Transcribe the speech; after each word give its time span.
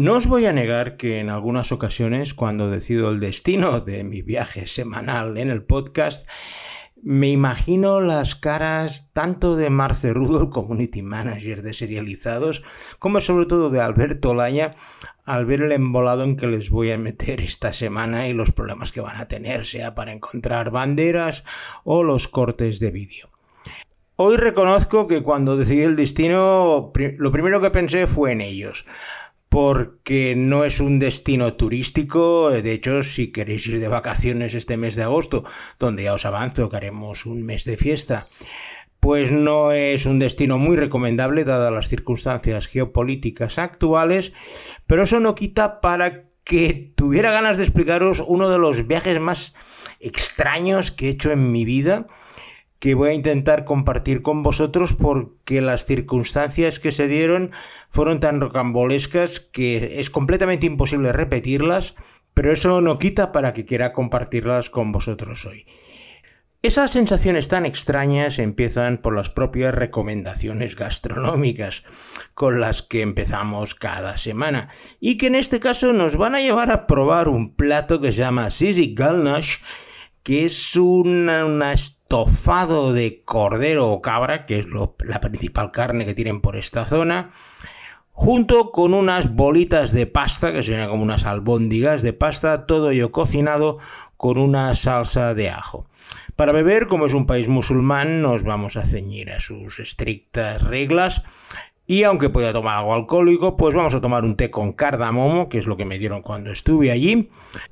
No 0.00 0.14
os 0.14 0.26
voy 0.26 0.46
a 0.46 0.54
negar 0.54 0.96
que 0.96 1.18
en 1.18 1.28
algunas 1.28 1.72
ocasiones, 1.72 2.32
cuando 2.32 2.70
decido 2.70 3.10
el 3.10 3.20
destino 3.20 3.80
de 3.80 4.02
mi 4.02 4.22
viaje 4.22 4.66
semanal 4.66 5.36
en 5.36 5.50
el 5.50 5.62
podcast, 5.62 6.26
me 7.02 7.28
imagino 7.28 8.00
las 8.00 8.34
caras 8.34 9.10
tanto 9.12 9.56
de 9.56 9.68
Marce 9.68 10.14
Rudo, 10.14 10.40
el 10.40 10.48
community 10.48 11.02
manager 11.02 11.60
de 11.60 11.74
serializados, 11.74 12.62
como 12.98 13.20
sobre 13.20 13.44
todo 13.44 13.68
de 13.68 13.82
Alberto 13.82 14.32
Laya, 14.32 14.74
al 15.26 15.44
ver 15.44 15.60
el 15.60 15.72
embolado 15.72 16.24
en 16.24 16.38
que 16.38 16.46
les 16.46 16.70
voy 16.70 16.92
a 16.92 16.96
meter 16.96 17.42
esta 17.42 17.74
semana 17.74 18.26
y 18.26 18.32
los 18.32 18.52
problemas 18.52 18.92
que 18.92 19.02
van 19.02 19.18
a 19.18 19.28
tener, 19.28 19.66
sea 19.66 19.94
para 19.94 20.14
encontrar 20.14 20.70
banderas 20.70 21.44
o 21.84 22.04
los 22.04 22.26
cortes 22.26 22.80
de 22.80 22.90
vídeo. 22.90 23.28
Hoy 24.16 24.38
reconozco 24.38 25.06
que 25.06 25.22
cuando 25.22 25.58
decidí 25.58 25.82
el 25.82 25.96
destino, 25.96 26.90
lo 26.94 27.32
primero 27.32 27.60
que 27.60 27.70
pensé 27.70 28.06
fue 28.06 28.32
en 28.32 28.40
ellos 28.40 28.86
porque 29.50 30.34
no 30.36 30.64
es 30.64 30.80
un 30.80 31.00
destino 31.00 31.54
turístico. 31.54 32.50
De 32.50 32.72
hecho, 32.72 33.02
si 33.02 33.32
queréis 33.32 33.66
ir 33.66 33.80
de 33.80 33.88
vacaciones 33.88 34.54
este 34.54 34.76
mes 34.76 34.94
de 34.94 35.02
agosto, 35.02 35.44
donde 35.78 36.04
ya 36.04 36.14
os 36.14 36.24
avanzo 36.24 36.70
que 36.70 36.76
haremos 36.76 37.26
un 37.26 37.42
mes 37.42 37.64
de 37.64 37.76
fiesta, 37.76 38.28
pues 39.00 39.32
no 39.32 39.72
es 39.72 40.06
un 40.06 40.20
destino 40.20 40.56
muy 40.56 40.76
recomendable 40.76 41.44
dadas 41.44 41.72
las 41.72 41.88
circunstancias 41.88 42.68
geopolíticas 42.68 43.58
actuales, 43.58 44.32
pero 44.86 45.02
eso 45.02 45.18
no 45.18 45.34
quita 45.34 45.80
para 45.80 46.26
que 46.44 46.92
tuviera 46.94 47.32
ganas 47.32 47.58
de 47.58 47.64
explicaros 47.64 48.22
uno 48.24 48.50
de 48.50 48.58
los 48.58 48.86
viajes 48.86 49.18
más 49.18 49.54
extraños 49.98 50.92
que 50.92 51.08
he 51.08 51.10
hecho 51.10 51.32
en 51.32 51.50
mi 51.50 51.64
vida 51.64 52.06
que 52.80 52.94
voy 52.94 53.10
a 53.10 53.14
intentar 53.14 53.64
compartir 53.64 54.22
con 54.22 54.42
vosotros 54.42 54.94
porque 54.94 55.60
las 55.60 55.84
circunstancias 55.84 56.80
que 56.80 56.90
se 56.90 57.06
dieron 57.06 57.52
fueron 57.90 58.20
tan 58.20 58.40
rocambolescas 58.40 59.38
que 59.38 60.00
es 60.00 60.10
completamente 60.10 60.66
imposible 60.66 61.12
repetirlas, 61.12 61.94
pero 62.34 62.52
eso 62.52 62.80
no 62.80 62.98
quita 62.98 63.32
para 63.32 63.52
que 63.52 63.66
quiera 63.66 63.92
compartirlas 63.92 64.70
con 64.70 64.92
vosotros 64.92 65.44
hoy. 65.44 65.66
Esas 66.62 66.90
sensaciones 66.90 67.48
tan 67.48 67.64
extrañas 67.64 68.38
empiezan 68.38 68.98
por 68.98 69.14
las 69.14 69.30
propias 69.30 69.74
recomendaciones 69.74 70.76
gastronómicas 70.76 71.84
con 72.34 72.60
las 72.60 72.82
que 72.82 73.02
empezamos 73.02 73.74
cada 73.74 74.16
semana 74.16 74.68
y 75.00 75.16
que 75.16 75.28
en 75.28 75.36
este 75.36 75.58
caso 75.58 75.92
nos 75.94 76.16
van 76.16 76.34
a 76.34 76.40
llevar 76.40 76.70
a 76.70 76.86
probar 76.86 77.28
un 77.28 77.54
plato 77.54 78.00
que 78.00 78.12
se 78.12 78.18
llama 78.18 78.50
Sisi 78.50 78.94
Galnash 78.94 79.56
que 80.30 80.44
es 80.44 80.76
un 80.76 81.28
estofado 81.60 82.92
de 82.92 83.24
cordero 83.24 83.90
o 83.90 84.00
cabra, 84.00 84.46
que 84.46 84.60
es 84.60 84.66
la 85.04 85.18
principal 85.18 85.72
carne 85.72 86.06
que 86.06 86.14
tienen 86.14 86.40
por 86.40 86.56
esta 86.56 86.84
zona, 86.84 87.32
junto 88.12 88.70
con 88.70 88.94
unas 88.94 89.34
bolitas 89.34 89.90
de 89.90 90.06
pasta, 90.06 90.52
que 90.52 90.62
serían 90.62 90.88
como 90.88 91.02
unas 91.02 91.26
albóndigas 91.26 92.02
de 92.02 92.12
pasta, 92.12 92.64
todo 92.66 92.90
ello 92.90 93.10
cocinado 93.10 93.78
con 94.16 94.38
una 94.38 94.72
salsa 94.74 95.34
de 95.34 95.50
ajo. 95.50 95.90
Para 96.36 96.52
beber, 96.52 96.86
como 96.86 97.06
es 97.06 97.12
un 97.14 97.26
país 97.26 97.48
musulmán, 97.48 98.22
nos 98.22 98.44
vamos 98.44 98.76
a 98.76 98.84
ceñir 98.84 99.32
a 99.32 99.40
sus 99.40 99.80
estrictas 99.80 100.62
reglas 100.62 101.24
y 101.90 102.04
aunque 102.04 102.30
pueda 102.30 102.52
tomar 102.52 102.78
algo 102.78 102.94
alcohólico, 102.94 103.56
pues 103.56 103.74
vamos 103.74 103.92
a 103.96 104.00
tomar 104.00 104.24
un 104.24 104.36
té 104.36 104.48
con 104.48 104.74
cardamomo, 104.74 105.48
que 105.48 105.58
es 105.58 105.66
lo 105.66 105.76
que 105.76 105.84
me 105.84 105.98
dieron 105.98 106.22
cuando 106.22 106.52
estuve 106.52 106.92
allí. 106.92 107.30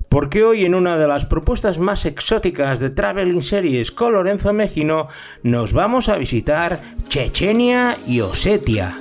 Porque 0.08 0.42
hoy 0.42 0.64
en 0.64 0.74
una 0.74 0.98
de 0.98 1.06
las 1.06 1.24
propuestas 1.24 1.78
más 1.78 2.05
exóticas 2.05 2.80
de 2.80 2.91
Traveling 2.91 3.42
Series 3.42 3.92
con 3.92 4.14
Lorenzo 4.14 4.52
Mejino, 4.52 5.06
nos 5.44 5.72
vamos 5.72 6.08
a 6.08 6.19
visitar 6.19 6.83
Chechenia 7.06 7.96
y 8.08 8.19
Osetia. 8.19 8.98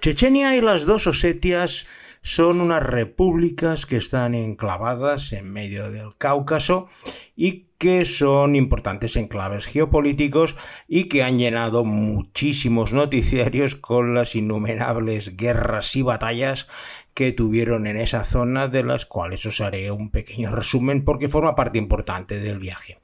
Chechenia 0.00 0.56
y 0.56 0.60
las 0.60 0.86
dos 0.86 1.06
Osetias 1.06 1.86
son 2.22 2.60
unas 2.60 2.82
repúblicas 2.82 3.84
que 3.84 3.96
están 3.96 4.34
enclavadas 4.34 5.32
en 5.32 5.52
medio 5.52 5.90
del 5.90 6.16
Cáucaso 6.16 6.88
y 7.34 7.66
que 7.78 8.04
son 8.04 8.54
importantes 8.54 9.16
enclaves 9.16 9.66
geopolíticos 9.66 10.56
y 10.86 11.08
que 11.08 11.24
han 11.24 11.38
llenado 11.38 11.84
muchísimos 11.84 12.92
noticiarios 12.92 13.74
con 13.74 14.14
las 14.14 14.36
innumerables 14.36 15.36
guerras 15.36 15.96
y 15.96 16.02
batallas 16.02 16.68
que 17.12 17.32
tuvieron 17.32 17.88
en 17.88 17.96
esa 17.96 18.24
zona 18.24 18.68
de 18.68 18.84
las 18.84 19.04
cuales 19.04 19.44
os 19.44 19.60
haré 19.60 19.90
un 19.90 20.10
pequeño 20.10 20.52
resumen 20.52 21.04
porque 21.04 21.28
forma 21.28 21.56
parte 21.56 21.78
importante 21.78 22.38
del 22.38 22.60
viaje. 22.60 23.01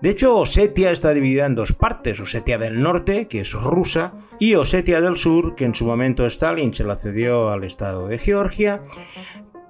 De 0.00 0.10
hecho, 0.10 0.36
Osetia 0.36 0.90
está 0.90 1.12
dividida 1.14 1.46
en 1.46 1.54
dos 1.54 1.72
partes, 1.72 2.20
Osetia 2.20 2.58
del 2.58 2.82
Norte, 2.82 3.28
que 3.28 3.40
es 3.40 3.52
rusa, 3.52 4.12
y 4.38 4.54
Osetia 4.54 5.00
del 5.00 5.16
Sur, 5.16 5.54
que 5.54 5.64
en 5.64 5.74
su 5.74 5.86
momento 5.86 6.26
Stalin 6.26 6.74
se 6.74 6.84
la 6.84 6.96
cedió 6.96 7.50
al 7.50 7.64
Estado 7.64 8.08
de 8.08 8.18
Georgia, 8.18 8.82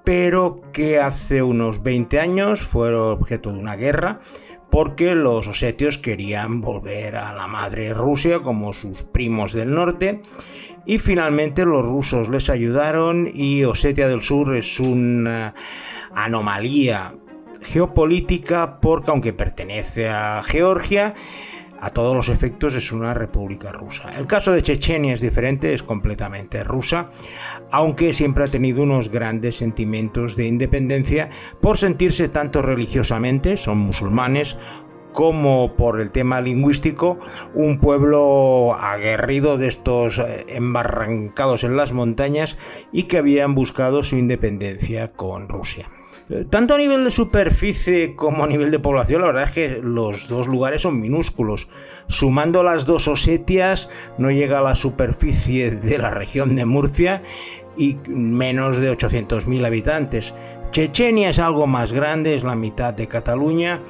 pero 0.03 0.61
que 0.71 0.99
hace 0.99 1.41
unos 1.41 1.83
20 1.83 2.19
años 2.19 2.61
fue 2.61 2.93
objeto 2.93 3.51
de 3.51 3.59
una 3.59 3.75
guerra 3.75 4.19
porque 4.69 5.15
los 5.15 5.47
osetios 5.47 5.97
querían 5.97 6.61
volver 6.61 7.15
a 7.15 7.33
la 7.33 7.47
madre 7.47 7.93
Rusia 7.93 8.41
como 8.41 8.73
sus 8.73 9.03
primos 9.03 9.53
del 9.53 9.73
norte 9.73 10.21
y 10.85 10.99
finalmente 10.99 11.65
los 11.65 11.85
rusos 11.85 12.29
les 12.29 12.49
ayudaron 12.49 13.29
y 13.33 13.63
Osetia 13.63 14.07
del 14.07 14.21
Sur 14.21 14.55
es 14.55 14.79
una 14.79 15.55
anomalía 16.13 17.15
geopolítica 17.65 18.79
porque 18.79 19.11
aunque 19.11 19.33
pertenece 19.33 20.07
a 20.07 20.41
Georgia, 20.43 21.15
a 21.79 21.89
todos 21.89 22.15
los 22.15 22.29
efectos 22.29 22.75
es 22.75 22.91
una 22.91 23.13
república 23.13 23.71
rusa. 23.71 24.17
El 24.17 24.27
caso 24.27 24.51
de 24.51 24.61
Chechenia 24.61 25.13
es 25.13 25.21
diferente, 25.21 25.73
es 25.73 25.83
completamente 25.83 26.63
rusa, 26.63 27.11
aunque 27.71 28.13
siempre 28.13 28.45
ha 28.45 28.47
tenido 28.47 28.83
unos 28.83 29.09
grandes 29.09 29.57
sentimientos 29.57 30.35
de 30.35 30.47
independencia 30.47 31.29
por 31.61 31.77
sentirse 31.77 32.29
tanto 32.29 32.61
religiosamente, 32.61 33.57
son 33.57 33.79
musulmanes, 33.79 34.57
como 35.11 35.75
por 35.77 36.01
el 36.01 36.11
tema 36.11 36.41
lingüístico, 36.41 37.19
un 37.53 37.79
pueblo 37.79 38.75
aguerrido 38.77 39.57
de 39.57 39.67
estos 39.67 40.19
eh, 40.19 40.45
embarrancados 40.49 41.63
en 41.63 41.77
las 41.77 41.93
montañas 41.93 42.57
y 42.91 43.03
que 43.03 43.19
habían 43.19 43.55
buscado 43.55 44.03
su 44.03 44.17
independencia 44.17 45.07
con 45.07 45.47
Rusia. 45.47 45.89
Tanto 46.49 46.73
a 46.73 46.77
nivel 46.79 47.03
de 47.03 47.11
superficie 47.11 48.15
como 48.15 48.43
a 48.43 48.47
nivel 48.47 48.71
de 48.71 48.79
población, 48.79 49.21
la 49.21 49.27
verdad 49.27 49.43
es 49.43 49.51
que 49.51 49.79
los 49.81 50.27
dos 50.27 50.47
lugares 50.47 50.81
son 50.81 50.99
minúsculos. 50.99 51.67
Sumando 52.07 52.63
las 52.63 52.87
dos 52.87 53.07
Osetias, 53.07 53.89
no 54.17 54.31
llega 54.31 54.57
a 54.57 54.63
la 54.63 54.73
superficie 54.73 55.69
de 55.69 55.97
la 55.99 56.09
región 56.09 56.55
de 56.55 56.65
Murcia 56.65 57.21
y 57.77 57.97
menos 58.07 58.79
de 58.79 58.91
800.000 58.91 59.65
habitantes. 59.67 60.33
Chechenia 60.71 61.29
es 61.29 61.37
algo 61.37 61.67
más 61.67 61.93
grande, 61.93 62.33
es 62.33 62.43
la 62.43 62.55
mitad 62.55 62.95
de 62.95 63.07
Cataluña, 63.07 63.81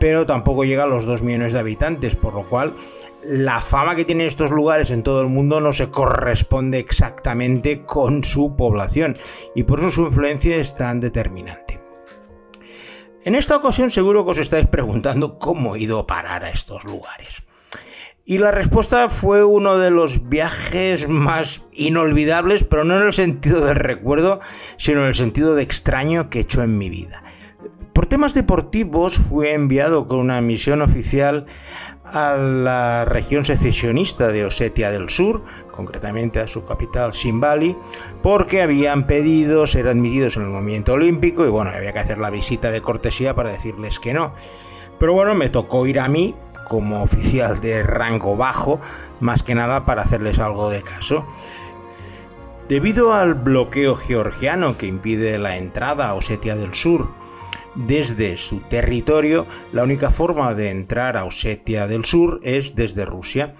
pero 0.00 0.26
tampoco 0.26 0.64
llega 0.64 0.82
a 0.82 0.88
los 0.88 1.06
2 1.06 1.22
millones 1.22 1.52
de 1.52 1.60
habitantes, 1.60 2.16
por 2.16 2.34
lo 2.34 2.48
cual 2.48 2.74
la 3.24 3.60
fama 3.60 3.94
que 3.94 4.04
tienen 4.04 4.26
estos 4.26 4.50
lugares 4.50 4.90
en 4.90 5.02
todo 5.02 5.22
el 5.22 5.28
mundo 5.28 5.60
no 5.60 5.72
se 5.72 5.88
corresponde 5.90 6.78
exactamente 6.78 7.82
con 7.84 8.22
su 8.22 8.54
población 8.56 9.16
y 9.54 9.64
por 9.64 9.78
eso 9.78 9.90
su 9.90 10.02
influencia 10.02 10.56
es 10.56 10.74
tan 10.76 11.00
determinante. 11.00 11.65
En 13.26 13.34
esta 13.34 13.56
ocasión 13.56 13.90
seguro 13.90 14.24
que 14.24 14.30
os 14.30 14.38
estáis 14.38 14.68
preguntando 14.68 15.40
cómo 15.40 15.74
he 15.74 15.80
ido 15.80 15.98
a 15.98 16.06
parar 16.06 16.44
a 16.44 16.50
estos 16.50 16.84
lugares. 16.84 17.42
Y 18.24 18.38
la 18.38 18.52
respuesta 18.52 19.08
fue 19.08 19.42
uno 19.42 19.78
de 19.78 19.90
los 19.90 20.28
viajes 20.28 21.08
más 21.08 21.62
inolvidables, 21.72 22.62
pero 22.62 22.84
no 22.84 23.00
en 23.00 23.04
el 23.08 23.12
sentido 23.12 23.66
del 23.66 23.74
recuerdo, 23.74 24.38
sino 24.76 25.00
en 25.00 25.08
el 25.08 25.16
sentido 25.16 25.56
de 25.56 25.64
extraño 25.64 26.30
que 26.30 26.38
he 26.38 26.42
hecho 26.42 26.62
en 26.62 26.78
mi 26.78 26.88
vida. 26.88 27.24
Por 27.96 28.04
temas 28.04 28.34
deportivos 28.34 29.16
fui 29.16 29.48
enviado 29.48 30.06
con 30.06 30.18
una 30.18 30.42
misión 30.42 30.82
oficial 30.82 31.46
a 32.04 32.36
la 32.36 33.06
región 33.06 33.46
secesionista 33.46 34.28
de 34.28 34.44
Osetia 34.44 34.90
del 34.90 35.08
Sur, 35.08 35.42
concretamente 35.72 36.40
a 36.40 36.46
su 36.46 36.62
capital 36.62 37.14
Simbali, 37.14 37.74
porque 38.22 38.60
habían 38.60 39.06
pedido 39.06 39.66
ser 39.66 39.88
admitidos 39.88 40.36
en 40.36 40.42
el 40.42 40.50
movimiento 40.50 40.92
olímpico 40.92 41.46
y 41.46 41.48
bueno, 41.48 41.70
había 41.70 41.94
que 41.94 42.00
hacer 42.00 42.18
la 42.18 42.28
visita 42.28 42.70
de 42.70 42.82
cortesía 42.82 43.34
para 43.34 43.52
decirles 43.52 43.98
que 43.98 44.12
no. 44.12 44.34
Pero 44.98 45.14
bueno, 45.14 45.34
me 45.34 45.48
tocó 45.48 45.86
ir 45.86 45.98
a 45.98 46.06
mí 46.06 46.34
como 46.68 47.02
oficial 47.02 47.62
de 47.62 47.82
rango 47.82 48.36
bajo, 48.36 48.78
más 49.20 49.42
que 49.42 49.54
nada 49.54 49.86
para 49.86 50.02
hacerles 50.02 50.38
algo 50.38 50.68
de 50.68 50.82
caso. 50.82 51.24
Debido 52.68 53.14
al 53.14 53.32
bloqueo 53.32 53.94
georgiano 53.94 54.76
que 54.76 54.86
impide 54.86 55.38
la 55.38 55.56
entrada 55.56 56.10
a 56.10 56.14
Osetia 56.14 56.56
del 56.56 56.74
Sur 56.74 57.24
desde 57.76 58.36
su 58.36 58.60
territorio, 58.60 59.46
la 59.72 59.82
única 59.82 60.10
forma 60.10 60.54
de 60.54 60.70
entrar 60.70 61.16
a 61.16 61.24
Osetia 61.24 61.86
del 61.86 62.04
Sur 62.04 62.40
es 62.42 62.74
desde 62.74 63.04
Rusia. 63.04 63.54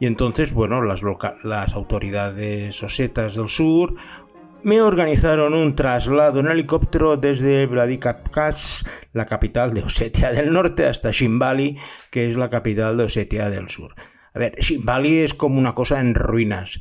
Y 0.00 0.06
entonces, 0.06 0.52
bueno, 0.52 0.82
las, 0.82 1.74
autoridades 1.74 2.82
osetas 2.82 3.34
del 3.34 3.48
sur 3.48 3.94
me 4.62 4.80
organizaron 4.80 5.54
un 5.54 5.74
traslado 5.74 6.40
en 6.40 6.48
helicóptero 6.48 7.16
desde 7.16 7.66
Vladikavkaz, 7.66 8.84
la 9.12 9.26
capital 9.26 9.74
de 9.74 9.82
Osetia 9.82 10.30
del 10.30 10.52
Norte, 10.52 10.86
hasta 10.86 11.10
Shimbali, 11.10 11.78
que 12.10 12.28
es 12.28 12.36
la 12.36 12.50
capital 12.50 12.96
de 12.96 13.04
Osetia 13.04 13.50
del 13.50 13.68
Sur. 13.68 13.94
A 14.34 14.38
ver, 14.38 14.56
Shimbali 14.58 15.18
es 15.18 15.34
como 15.34 15.58
una 15.58 15.74
cosa 15.74 16.00
en 16.00 16.14
ruinas. 16.14 16.80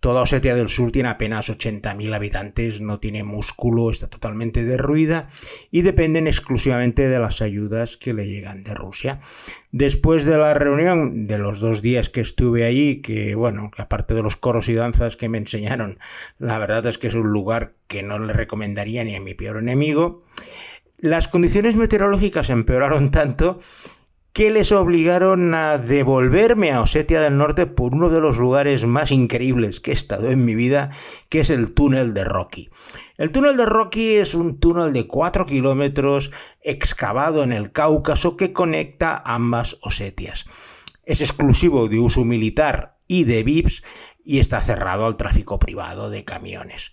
Toda 0.00 0.22
Osetia 0.22 0.54
del 0.54 0.68
Sur 0.68 0.92
tiene 0.92 1.08
apenas 1.08 1.50
80.000 1.50 2.14
habitantes, 2.14 2.80
no 2.80 3.00
tiene 3.00 3.24
músculo, 3.24 3.90
está 3.90 4.06
totalmente 4.06 4.62
derruida 4.62 5.28
y 5.72 5.82
dependen 5.82 6.28
exclusivamente 6.28 7.08
de 7.08 7.18
las 7.18 7.42
ayudas 7.42 7.96
que 7.96 8.14
le 8.14 8.28
llegan 8.28 8.62
de 8.62 8.74
Rusia. 8.74 9.20
Después 9.72 10.24
de 10.24 10.38
la 10.38 10.54
reunión 10.54 11.26
de 11.26 11.38
los 11.38 11.58
dos 11.58 11.82
días 11.82 12.10
que 12.10 12.20
estuve 12.20 12.64
allí, 12.64 13.02
que 13.02 13.34
bueno, 13.34 13.72
que 13.74 13.82
aparte 13.82 14.14
de 14.14 14.22
los 14.22 14.36
coros 14.36 14.68
y 14.68 14.74
danzas 14.74 15.16
que 15.16 15.28
me 15.28 15.38
enseñaron, 15.38 15.98
la 16.38 16.58
verdad 16.58 16.86
es 16.86 16.96
que 16.96 17.08
es 17.08 17.14
un 17.14 17.32
lugar 17.32 17.72
que 17.88 18.04
no 18.04 18.20
le 18.20 18.32
recomendaría 18.32 19.02
ni 19.02 19.16
a 19.16 19.20
mi 19.20 19.34
peor 19.34 19.56
enemigo, 19.56 20.22
las 20.98 21.26
condiciones 21.26 21.76
meteorológicas 21.76 22.50
empeoraron 22.50 23.10
tanto 23.10 23.60
que 24.32 24.50
les 24.50 24.72
obligaron 24.72 25.54
a 25.54 25.78
devolverme 25.78 26.72
a 26.72 26.80
Osetia 26.80 27.20
del 27.20 27.36
Norte 27.36 27.66
por 27.66 27.94
uno 27.94 28.08
de 28.10 28.20
los 28.20 28.38
lugares 28.38 28.86
más 28.86 29.10
increíbles 29.10 29.80
que 29.80 29.90
he 29.90 29.94
estado 29.94 30.30
en 30.30 30.44
mi 30.44 30.54
vida, 30.54 30.90
que 31.28 31.40
es 31.40 31.50
el 31.50 31.72
túnel 31.72 32.14
de 32.14 32.24
Rocky. 32.24 32.70
El 33.16 33.32
túnel 33.32 33.56
de 33.56 33.66
Rocky 33.66 34.16
es 34.16 34.34
un 34.34 34.60
túnel 34.60 34.92
de 34.92 35.08
4 35.08 35.44
kilómetros 35.44 36.30
excavado 36.62 37.42
en 37.42 37.52
el 37.52 37.72
Cáucaso 37.72 38.36
que 38.36 38.52
conecta 38.52 39.20
ambas 39.24 39.76
Osetias. 39.82 40.46
Es 41.04 41.20
exclusivo 41.20 41.88
de 41.88 41.98
uso 41.98 42.24
militar 42.24 42.98
y 43.08 43.24
de 43.24 43.42
VIPs 43.42 43.82
y 44.24 44.38
está 44.38 44.60
cerrado 44.60 45.06
al 45.06 45.16
tráfico 45.16 45.58
privado 45.58 46.10
de 46.10 46.24
camiones. 46.24 46.92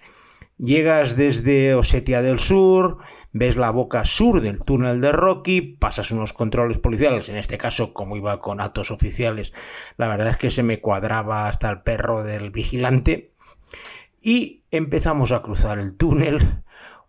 Llegas 0.58 1.18
desde 1.18 1.76
Osetia 1.76 2.22
del 2.22 2.40
Sur, 2.40 3.00
ves 3.34 3.58
la 3.58 3.72
boca 3.72 4.06
sur 4.06 4.40
del 4.40 4.60
túnel 4.60 5.02
de 5.02 5.12
Rocky, 5.12 5.60
pasas 5.62 6.12
unos 6.12 6.32
controles 6.32 6.78
policiales, 6.78 7.28
en 7.28 7.36
este 7.36 7.58
caso 7.58 7.94
como 7.94 8.16
iba 8.16 8.40
con 8.40 8.62
actos 8.62 8.90
oficiales, 8.90 9.54
la 9.98 10.08
verdad 10.08 10.30
es 10.30 10.38
que 10.38 10.52
se 10.52 10.64
me 10.64 10.80
cuadraba 10.80 11.50
hasta 11.50 11.70
el 11.70 11.82
perro 11.82 12.24
del 12.24 12.52
vigilante, 12.52 13.34
y 14.22 14.64
empezamos 14.72 15.34
a 15.34 15.42
cruzar 15.42 15.78
el 15.78 15.98
túnel 15.98 16.64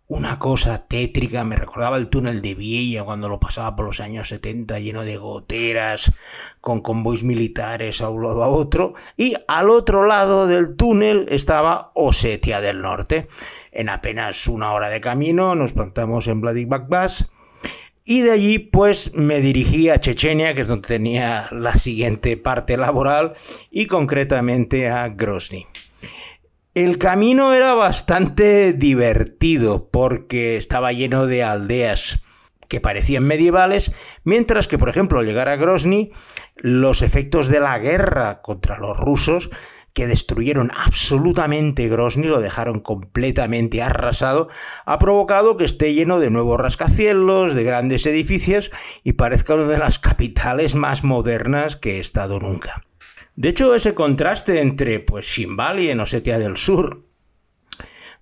una 0.09 0.39
cosa 0.39 0.87
tétrica, 0.87 1.45
me 1.45 1.57
recordaba 1.57 1.97
el 1.97 2.09
túnel 2.09 2.41
de 2.41 2.55
Vieja 2.55 3.05
cuando 3.05 3.29
lo 3.29 3.41
pasaba 3.41 3.75
por 3.75 3.87
los 3.87 4.01
años 4.01 4.29
70 4.29 4.79
lleno 4.79 5.03
de 5.03 5.17
goteras, 5.17 6.13
con 6.61 6.81
convoys 6.81 7.25
militares 7.25 8.01
a 8.01 8.09
un 8.09 8.23
lado 8.23 8.45
a 8.45 8.49
otro, 8.49 8.95
y 9.17 9.35
al 9.49 9.71
otro 9.71 10.07
lado 10.07 10.47
del 10.47 10.77
túnel 10.77 11.27
estaba 11.31 11.91
Osetia 11.95 12.61
del 12.61 12.83
Norte. 12.83 13.27
En 13.73 13.89
apenas 13.89 14.47
una 14.47 14.73
hora 14.73 14.89
de 14.89 15.01
camino 15.01 15.55
nos 15.55 15.73
plantamos 15.73 16.29
en 16.29 16.41
Vladivostok 16.41 17.29
y 18.09 18.21
de 18.21 18.31
allí 18.31 18.61
pues 18.61 19.15
me 19.15 19.41
dirigí 19.41 19.91
a 19.91 19.99
Chechenia, 19.99 20.55
que 20.55 20.61
es 20.61 20.69
donde 20.69 20.87
tenía 20.87 21.49
la 21.51 21.77
siguiente 21.77 22.37
parte 22.37 22.77
laboral, 22.77 23.35
y 23.71 23.87
concretamente 23.87 24.89
a 24.89 25.09
Grozny. 25.09 25.67
El 26.77 26.99
camino 26.99 27.55
era 27.55 27.73
bastante 27.73 28.75
divertido 28.75 29.89
porque 29.91 30.59
estaba 30.59 30.93
lleno 30.93 31.27
de 31.27 31.43
aldeas 31.43 32.23
que 32.69 32.83
parecían 32.83 33.25
medievales, 33.25 33.93
mientras 34.25 34.69
que, 34.69 34.77
por 34.77 34.91
ejemplo, 34.91 35.19
al 35.19 35.25
llegar 35.25 35.49
a 35.49 35.57
Grozny, 35.57 36.13
los 36.55 37.01
efectos 37.01 37.49
de 37.49 37.61
la 37.61 37.79
guerra 37.79 38.43
contra 38.43 38.77
los 38.77 38.95
rusos 38.95 39.49
que 39.95 40.07
destruyeron 40.07 40.71
absolutamente 40.77 41.89
Grozny, 41.89 42.27
lo 42.27 42.43
dejaron 42.43 42.81
completamente 42.81 43.83
arrasado, 43.83 44.51
ha 44.85 44.99
provocado 44.99 45.57
que 45.57 45.65
esté 45.65 45.95
lleno 45.95 46.21
de 46.21 46.29
nuevos 46.29 46.61
rascacielos, 46.61 47.55
de 47.55 47.65
grandes 47.65 48.05
edificios 48.05 48.71
y 49.03 49.15
parezca 49.15 49.55
una 49.55 49.67
de 49.67 49.79
las 49.79 49.99
capitales 49.99 50.75
más 50.75 51.05
modernas 51.05 51.77
que 51.77 51.97
he 51.97 52.01
estado 52.01 52.39
nunca. 52.39 52.86
De 53.37 53.51
hecho, 53.51 53.75
ese 53.75 53.95
contraste 53.95 54.61
entre 54.61 54.99
pues, 55.01 55.27
Shimbali 55.27 55.91
en 55.91 56.01
Osetia 56.01 56.39
del 56.39 56.57
Sur, 56.57 57.05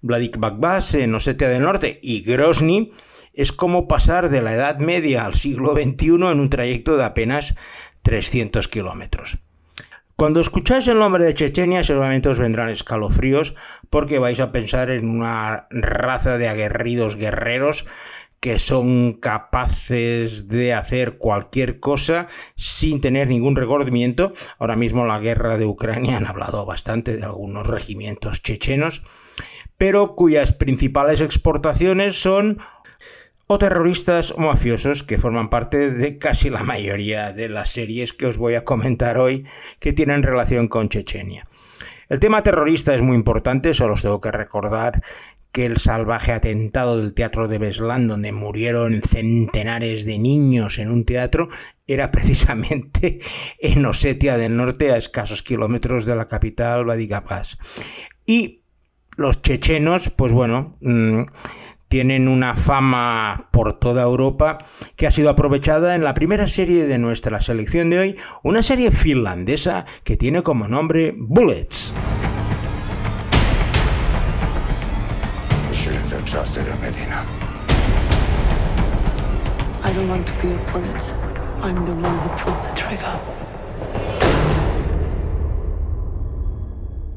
Vladikavkaz 0.03 0.95
en 0.97 1.15
Osetia 1.15 1.49
del 1.49 1.63
Norte 1.63 2.01
y 2.03 2.23
Grozny 2.23 2.93
es 3.33 3.53
como 3.53 3.89
pasar 3.89 4.29
de 4.29 4.43
la 4.43 4.55
Edad 4.55 4.79
Media 4.79 5.25
al 5.25 5.35
siglo 5.35 5.73
XXI 5.73 6.09
en 6.09 6.41
un 6.41 6.51
trayecto 6.51 6.97
de 6.97 7.05
apenas 7.05 7.55
300 8.03 8.69
kilómetros. 8.69 9.39
Cuando 10.17 10.41
escucháis 10.41 10.87
el 10.89 10.99
nombre 10.99 11.25
de 11.25 11.35
Chechenia 11.35 11.85
seguramente 11.85 12.29
os 12.29 12.39
vendrán 12.39 12.69
escalofríos 12.69 13.55
porque 13.91 14.19
vais 14.19 14.41
a 14.41 14.53
pensar 14.53 14.91
en 14.91 15.09
una 15.09 15.67
raza 15.71 16.39
de 16.39 16.49
aguerridos 16.49 17.17
guerreros 17.17 17.87
que 18.45 18.59
son 18.59 19.15
capaces 19.15 20.49
de 20.49 20.75
hacer 20.75 21.17
cualquier 21.17 21.81
cosa 21.81 22.27
sin 22.57 23.01
tener 23.01 23.27
ningún 23.27 23.57
recordimiento. 23.57 24.35
Ahora 24.59 24.77
mismo 24.77 25.07
la 25.07 25.19
guerra 25.19 25.57
de 25.57 25.65
Ucrania 25.65 26.19
han 26.19 26.27
hablado 26.27 26.67
bastante 26.67 27.17
de 27.17 27.25
algunos 27.25 27.67
regimientos 27.67 28.43
chechenos, 28.43 29.03
pero 29.79 30.15
cuyas 30.15 30.53
principales 30.53 31.23
exportaciones 31.23 32.21
son 32.21 32.59
o 33.47 33.57
terroristas 33.57 34.33
o 34.33 34.41
mafiosos 34.41 35.05
que 35.05 35.17
forman 35.17 35.49
parte 35.49 35.91
de 35.91 36.19
casi 36.19 36.51
la 36.51 36.65
mayoría 36.65 37.33
de 37.33 37.49
las 37.49 37.71
series 37.71 38.13
que 38.13 38.27
os 38.27 38.37
voy 38.37 38.57
a 38.57 38.65
comentar 38.67 39.17
hoy 39.17 39.47
que 39.79 39.95
tienen 39.95 40.23
relación 40.23 40.69
con 40.69 40.91
Chechenia. 40.91 41.49
El 42.11 42.21
tema 42.21 42.43
terrorista 42.43 42.95
es 42.95 43.01
muy 43.01 43.17
importante, 43.17 43.73
solo 43.73 43.95
os 43.95 44.03
tengo 44.03 44.21
que 44.21 44.31
recordar 44.31 45.03
que 45.55 45.67
el 45.67 45.77
salvaje 45.77 46.33
atentado 46.33 46.99
del 46.99 47.15
teatro 47.15 47.47
de 47.47 47.59
Beslan, 47.59 48.09
donde 48.09 48.33
murieron 48.33 49.01
centenares 49.03 50.05
de 50.05 50.19
niños 50.19 50.81
en 50.81 50.91
un 50.91 51.05
teatro, 51.05 51.49
era 51.87 52.11
precisamente 52.11 53.21
en 53.61 53.87
Osetia 53.87 54.37
del 54.37 54.57
Norte, 54.57 54.91
a 54.91 54.97
escasos 54.97 55.45
kilómetros 55.45 56.07
de 56.07 56.17
la 56.17 56.27
capital 56.27 56.83
Vladikavkaz. 56.83 57.59
Y 58.27 58.63
los 59.17 59.43
chechenos, 59.43 60.11
pues 60.11 60.33
bueno, 60.33 60.77
mm, 60.81 61.23
tienen 61.87 62.27
una 62.27 62.57
fama 62.57 63.49
por 63.53 63.79
toda 63.79 64.03
Europa 64.03 64.59
que 64.97 65.07
ha 65.07 65.13
sido 65.13 65.31
aprovechada 65.31 65.95
en 65.95 66.03
la 66.03 66.15
primera 66.15 66.49
serie 66.49 66.89
de 66.89 66.99
nuestra 66.99 67.41
selección 67.41 67.91
de 67.91 67.99
hoy, 68.01 68.17
una 68.43 68.65
serie 68.65 68.91
finlandesa 68.91 69.87
que 70.03 70.17
tiene 70.17 70.43
como 70.43 70.67
nombre 70.67 71.15
Bullets. 71.17 71.95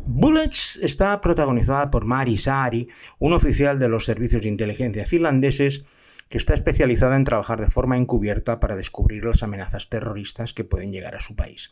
Bullets 0.05 0.79
está 0.83 1.19
protagonizada 1.19 1.89
por 1.89 2.05
Mari 2.05 2.37
Saari, 2.37 2.87
un 3.17 3.33
oficial 3.33 3.79
de 3.79 3.89
los 3.89 4.05
servicios 4.05 4.43
de 4.43 4.49
inteligencia 4.49 5.07
finlandeses 5.07 5.85
que 6.29 6.37
está 6.37 6.53
especializada 6.53 7.15
en 7.15 7.23
trabajar 7.23 7.59
de 7.59 7.71
forma 7.71 7.97
encubierta 7.97 8.59
para 8.59 8.75
descubrir 8.75 9.25
las 9.25 9.41
amenazas 9.41 9.89
terroristas 9.89 10.53
que 10.53 10.63
pueden 10.63 10.91
llegar 10.91 11.15
a 11.15 11.19
su 11.19 11.35
país. 11.35 11.71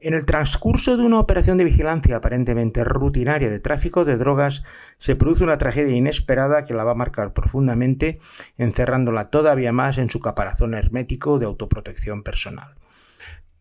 En 0.00 0.14
el 0.14 0.24
transcurso 0.24 0.96
de 0.96 1.02
una 1.02 1.18
operación 1.18 1.58
de 1.58 1.64
vigilancia 1.64 2.16
aparentemente 2.16 2.84
rutinaria 2.84 3.50
de 3.50 3.58
tráfico 3.58 4.04
de 4.04 4.16
drogas, 4.16 4.62
se 4.98 5.16
produce 5.16 5.42
una 5.42 5.58
tragedia 5.58 5.96
inesperada 5.96 6.62
que 6.62 6.72
la 6.72 6.84
va 6.84 6.92
a 6.92 6.94
marcar 6.94 7.32
profundamente, 7.32 8.20
encerrándola 8.58 9.24
todavía 9.24 9.72
más 9.72 9.98
en 9.98 10.08
su 10.08 10.20
caparazón 10.20 10.74
hermético 10.74 11.40
de 11.40 11.46
autoprotección 11.46 12.22
personal. 12.22 12.76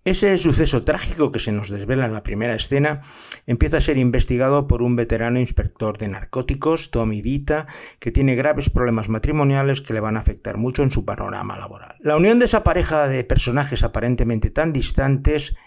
Ese 0.05 0.37
suceso 0.37 0.83
trágico 0.83 1.31
que 1.31 1.39
se 1.39 1.51
nos 1.51 1.71
desvela 1.71 2.05
en 2.05 2.13
la 2.13 2.21
primera 2.21 2.53
escena 2.53 3.01
empieza 3.47 3.77
a 3.77 3.81
ser 3.81 3.97
investigado 3.97 4.67
por 4.67 4.83
un 4.83 4.95
veterano 4.95 5.39
inspector 5.39 5.97
de 5.97 6.07
narcóticos, 6.07 6.91
Tommy 6.91 7.21
Dita, 7.21 7.65
que 7.99 8.11
tiene 8.11 8.35
graves 8.35 8.69
problemas 8.69 9.09
matrimoniales 9.09 9.81
que 9.81 9.93
le 9.93 9.99
van 10.01 10.15
a 10.15 10.19
afectar 10.19 10.57
mucho 10.57 10.83
en 10.83 10.91
su 10.91 11.03
panorama 11.03 11.57
laboral. 11.57 11.95
La 11.99 12.15
unión 12.15 12.37
de 12.37 12.45
esa 12.45 12.63
pareja 12.63 13.07
de 13.07 13.23
personajes 13.23 13.83
aparentemente 13.83 14.51
tan 14.51 14.71
distantes 14.71 15.57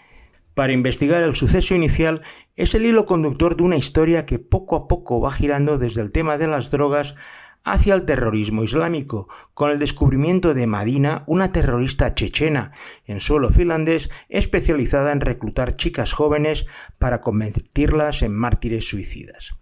para 0.53 0.73
investigar 0.73 1.23
el 1.23 1.35
suceso 1.35 1.75
inicial 1.75 2.21
es 2.55 2.75
el 2.75 2.85
hilo 2.85 3.05
conductor 3.05 3.55
de 3.55 3.63
una 3.63 3.77
historia 3.77 4.25
que 4.25 4.39
poco 4.39 4.75
a 4.75 4.87
poco 4.87 5.21
va 5.21 5.31
girando 5.31 5.77
desde 5.77 6.01
el 6.01 6.11
tema 6.11 6.37
de 6.37 6.47
las 6.47 6.71
drogas 6.71 7.15
hacia 7.63 7.93
el 7.93 8.05
terrorismo 8.05 8.63
islámico, 8.63 9.27
con 9.53 9.69
el 9.69 9.79
descubrimiento 9.79 10.53
de 10.53 10.67
Madina, 10.67 11.23
una 11.27 11.51
terrorista 11.51 12.15
chechena 12.15 12.71
en 13.05 13.19
suelo 13.19 13.49
finlandés 13.49 14.09
especializada 14.29 15.11
en 15.11 15.21
reclutar 15.21 15.75
chicas 15.75 16.13
jóvenes 16.13 16.65
para 16.97 17.21
convertirlas 17.21 18.23
en 18.23 18.33
mártires 18.33 18.89
suicidas. 18.89 19.60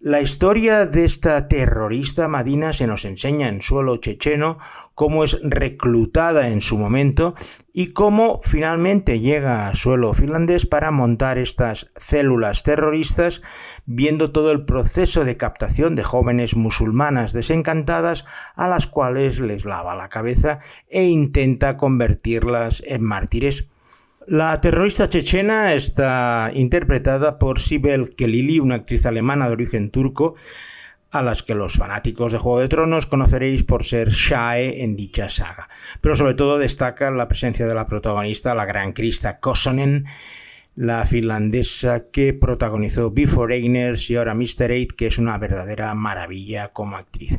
La 0.00 0.20
historia 0.20 0.84
de 0.84 1.06
esta 1.06 1.48
terrorista 1.48 2.28
Madina 2.28 2.74
se 2.74 2.86
nos 2.86 3.06
enseña 3.06 3.48
en 3.48 3.62
suelo 3.62 3.96
checheno 3.96 4.58
cómo 4.94 5.24
es 5.24 5.40
reclutada 5.42 6.50
en 6.50 6.60
su 6.60 6.76
momento 6.76 7.32
y 7.72 7.94
cómo 7.94 8.40
finalmente 8.42 9.20
llega 9.20 9.68
a 9.68 9.74
suelo 9.74 10.12
finlandés 10.12 10.66
para 10.66 10.90
montar 10.90 11.38
estas 11.38 11.90
células 11.96 12.62
terroristas, 12.62 13.40
viendo 13.86 14.32
todo 14.32 14.52
el 14.52 14.66
proceso 14.66 15.24
de 15.24 15.38
captación 15.38 15.94
de 15.94 16.04
jóvenes 16.04 16.56
musulmanas 16.56 17.32
desencantadas 17.32 18.26
a 18.54 18.68
las 18.68 18.86
cuales 18.86 19.40
les 19.40 19.64
lava 19.64 19.94
la 19.94 20.10
cabeza 20.10 20.58
e 20.90 21.04
intenta 21.04 21.78
convertirlas 21.78 22.82
en 22.86 23.02
mártires. 23.02 23.70
La 24.26 24.60
terrorista 24.60 25.08
chechena 25.08 25.72
está 25.74 26.50
interpretada 26.52 27.38
por 27.38 27.60
Sibel 27.60 28.10
Kelili, 28.16 28.58
una 28.58 28.74
actriz 28.74 29.06
alemana 29.06 29.46
de 29.46 29.52
origen 29.52 29.90
turco, 29.90 30.34
a 31.12 31.22
las 31.22 31.44
que 31.44 31.54
los 31.54 31.74
fanáticos 31.74 32.32
de 32.32 32.38
Juego 32.38 32.58
de 32.58 32.66
Tronos 32.66 33.06
conoceréis 33.06 33.62
por 33.62 33.84
ser 33.84 34.10
Shae 34.10 34.82
en 34.82 34.96
dicha 34.96 35.28
saga. 35.28 35.68
Pero 36.00 36.16
sobre 36.16 36.34
todo 36.34 36.58
destaca 36.58 37.08
la 37.12 37.28
presencia 37.28 37.68
de 37.68 37.74
la 37.76 37.86
protagonista, 37.86 38.52
la 38.56 38.64
gran 38.64 38.94
Krista 38.94 39.38
Kosonen, 39.38 40.06
la 40.74 41.04
finlandesa 41.04 42.06
que 42.10 42.34
protagonizó 42.34 43.12
Before 43.12 43.54
Eigners 43.54 44.10
y 44.10 44.16
ahora 44.16 44.34
Mr. 44.34 44.72
Eight, 44.72 44.92
que 44.92 45.06
es 45.06 45.18
una 45.18 45.38
verdadera 45.38 45.94
maravilla 45.94 46.72
como 46.72 46.96
actriz. 46.96 47.38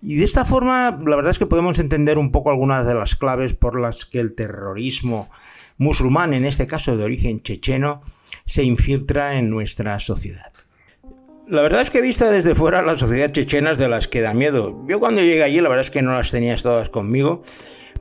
Y 0.00 0.16
de 0.16 0.24
esta 0.24 0.46
forma, 0.46 0.98
la 1.06 1.14
verdad 1.14 1.30
es 1.30 1.38
que 1.38 1.46
podemos 1.46 1.78
entender 1.78 2.16
un 2.16 2.32
poco 2.32 2.50
algunas 2.50 2.86
de 2.86 2.94
las 2.94 3.16
claves 3.16 3.52
por 3.52 3.78
las 3.78 4.06
que 4.06 4.18
el 4.18 4.34
terrorismo 4.34 5.28
musulmán, 5.82 6.34
en 6.34 6.44
este 6.44 6.66
caso 6.66 6.96
de 6.96 7.04
origen 7.04 7.42
checheno, 7.42 8.02
se 8.46 8.62
infiltra 8.62 9.38
en 9.38 9.50
nuestra 9.50 9.98
sociedad. 9.98 10.52
La 11.48 11.60
verdad 11.62 11.82
es 11.82 11.90
que 11.90 12.00
vista 12.00 12.30
desde 12.30 12.54
fuera 12.54 12.82
la 12.82 12.96
sociedad 12.96 13.30
chechena 13.30 13.72
es 13.72 13.78
de 13.78 13.88
las 13.88 14.08
que 14.08 14.20
da 14.20 14.32
miedo. 14.32 14.84
Yo 14.88 15.00
cuando 15.00 15.20
llegué 15.20 15.42
allí 15.42 15.60
la 15.60 15.68
verdad 15.68 15.84
es 15.84 15.90
que 15.90 16.02
no 16.02 16.14
las 16.14 16.30
tenías 16.30 16.62
todas 16.62 16.88
conmigo 16.88 17.42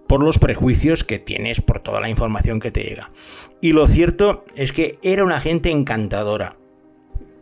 por 0.08 0.24
los 0.24 0.40
prejuicios 0.40 1.04
que 1.04 1.20
tienes 1.20 1.62
por 1.62 1.80
toda 1.80 2.00
la 2.00 2.10
información 2.10 2.60
que 2.60 2.72
te 2.72 2.84
llega. 2.84 3.12
Y 3.62 3.74
lo 3.74 3.88
cierto 3.88 4.46
es 4.56 4.74
que 4.74 5.00
era 5.02 5.24
una 5.24 5.42
gente 5.42 5.70
encantadora. 5.70 6.58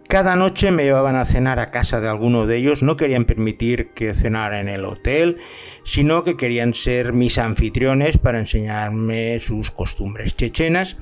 Cada 0.09 0.35
noche 0.35 0.71
me 0.71 0.85
llevaban 0.85 1.15
a 1.17 1.23
cenar 1.23 1.59
a 1.59 1.69
casa 1.69 2.01
de 2.01 2.07
alguno 2.07 2.47
de 2.47 2.57
ellos, 2.57 2.81
no 2.81 2.97
querían 2.97 3.25
permitir 3.25 3.91
que 3.93 4.15
cenara 4.15 4.59
en 4.59 4.67
el 4.67 4.85
hotel, 4.85 5.37
sino 5.83 6.23
que 6.23 6.35
querían 6.35 6.73
ser 6.73 7.13
mis 7.13 7.37
anfitriones 7.37 8.17
para 8.17 8.39
enseñarme 8.39 9.37
sus 9.37 9.69
costumbres 9.69 10.35
chechenas. 10.35 10.97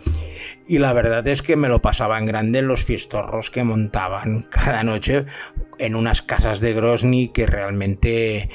Y 0.67 0.79
la 0.79 0.91
verdad 0.91 1.25
es 1.25 1.41
que 1.41 1.55
me 1.55 1.69
lo 1.69 1.81
pasaba 1.81 2.19
en 2.19 2.25
grande 2.25 2.61
los 2.61 2.83
fiestorros 2.83 3.49
que 3.49 3.63
montaban 3.63 4.45
cada 4.51 4.83
noche 4.83 5.25
en 5.77 5.95
unas 5.95 6.21
casas 6.21 6.59
de 6.59 6.73
Grozny 6.73 7.29
que 7.29 7.45
realmente 7.45 8.49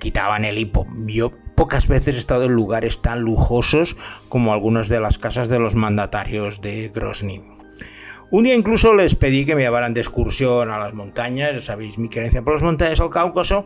quitaban 0.00 0.44
el 0.44 0.58
hipo. 0.58 0.84
Yo 1.06 1.30
pocas 1.54 1.86
veces 1.86 2.16
he 2.16 2.18
estado 2.18 2.46
en 2.46 2.54
lugares 2.54 3.02
tan 3.02 3.20
lujosos 3.20 3.96
como 4.28 4.52
algunas 4.52 4.88
de 4.88 4.98
las 4.98 5.18
casas 5.18 5.48
de 5.48 5.60
los 5.60 5.76
mandatarios 5.76 6.60
de 6.60 6.90
Grozny. 6.92 7.55
Un 8.28 8.42
día 8.42 8.56
incluso 8.56 8.92
les 8.92 9.14
pedí 9.14 9.46
que 9.46 9.54
me 9.54 9.62
llevaran 9.62 9.94
de 9.94 10.00
excursión 10.00 10.70
a 10.70 10.78
las 10.78 10.94
montañas, 10.94 11.54
ya 11.54 11.62
sabéis 11.62 11.96
mi 11.96 12.08
creencia 12.08 12.42
por 12.42 12.54
las 12.54 12.62
montañas 12.62 12.98
del 12.98 13.08
Cáucaso, 13.08 13.64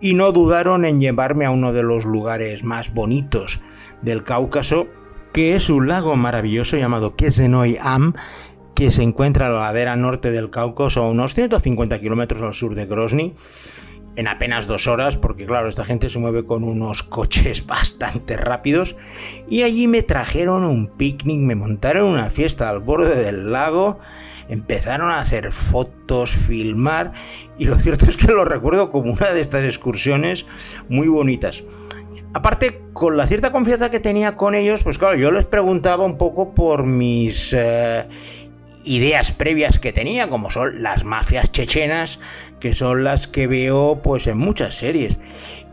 y 0.00 0.14
no 0.14 0.32
dudaron 0.32 0.84
en 0.84 0.98
llevarme 0.98 1.46
a 1.46 1.50
uno 1.50 1.72
de 1.72 1.84
los 1.84 2.04
lugares 2.04 2.64
más 2.64 2.92
bonitos 2.92 3.60
del 4.02 4.24
Cáucaso, 4.24 4.88
que 5.32 5.54
es 5.54 5.70
un 5.70 5.86
lago 5.86 6.16
maravilloso 6.16 6.76
llamado 6.76 7.14
Kesenoy 7.14 7.78
Am, 7.80 8.14
que 8.74 8.90
se 8.90 9.04
encuentra 9.04 9.46
a 9.46 9.50
la 9.50 9.60
ladera 9.60 9.94
norte 9.94 10.32
del 10.32 10.50
Cáucaso, 10.50 11.04
a 11.04 11.08
unos 11.08 11.34
150 11.34 12.00
kilómetros 12.00 12.42
al 12.42 12.52
sur 12.52 12.74
de 12.74 12.86
Grozny 12.86 13.34
en 14.20 14.28
apenas 14.28 14.66
dos 14.66 14.86
horas, 14.86 15.16
porque 15.16 15.46
claro, 15.46 15.66
esta 15.66 15.82
gente 15.82 16.10
se 16.10 16.18
mueve 16.18 16.44
con 16.44 16.62
unos 16.62 17.02
coches 17.16 17.66
bastante 17.66 18.36
rápidos. 18.36 18.96
Y 19.48 19.62
allí 19.62 19.86
me 19.86 20.02
trajeron 20.02 20.64
un 20.64 20.88
picnic, 20.88 21.40
me 21.40 21.54
montaron 21.54 22.04
una 22.04 22.28
fiesta 22.28 22.68
al 22.68 22.80
borde 22.80 23.16
del 23.16 23.50
lago, 23.50 23.98
empezaron 24.50 25.10
a 25.10 25.20
hacer 25.20 25.50
fotos, 25.52 26.32
filmar, 26.32 27.12
y 27.56 27.64
lo 27.64 27.76
cierto 27.78 28.04
es 28.04 28.18
que 28.18 28.30
lo 28.30 28.44
recuerdo 28.44 28.90
como 28.90 29.10
una 29.10 29.30
de 29.30 29.40
estas 29.40 29.64
excursiones 29.64 30.46
muy 30.90 31.08
bonitas. 31.08 31.64
Aparte, 32.34 32.82
con 32.92 33.16
la 33.16 33.26
cierta 33.26 33.50
confianza 33.50 33.90
que 33.90 34.00
tenía 34.00 34.36
con 34.36 34.54
ellos, 34.54 34.82
pues 34.82 34.98
claro, 34.98 35.16
yo 35.16 35.30
les 35.30 35.46
preguntaba 35.46 36.04
un 36.04 36.18
poco 36.18 36.54
por 36.54 36.84
mis 36.84 37.54
eh, 37.56 38.06
ideas 38.84 39.32
previas 39.32 39.78
que 39.78 39.92
tenía, 39.92 40.28
como 40.28 40.50
son 40.50 40.82
las 40.82 41.04
mafias 41.04 41.50
chechenas, 41.52 42.20
que 42.60 42.74
son 42.74 43.04
las 43.04 43.26
que 43.26 43.46
veo 43.46 44.00
pues 44.02 44.26
en 44.26 44.38
muchas 44.38 44.74
series. 44.74 45.18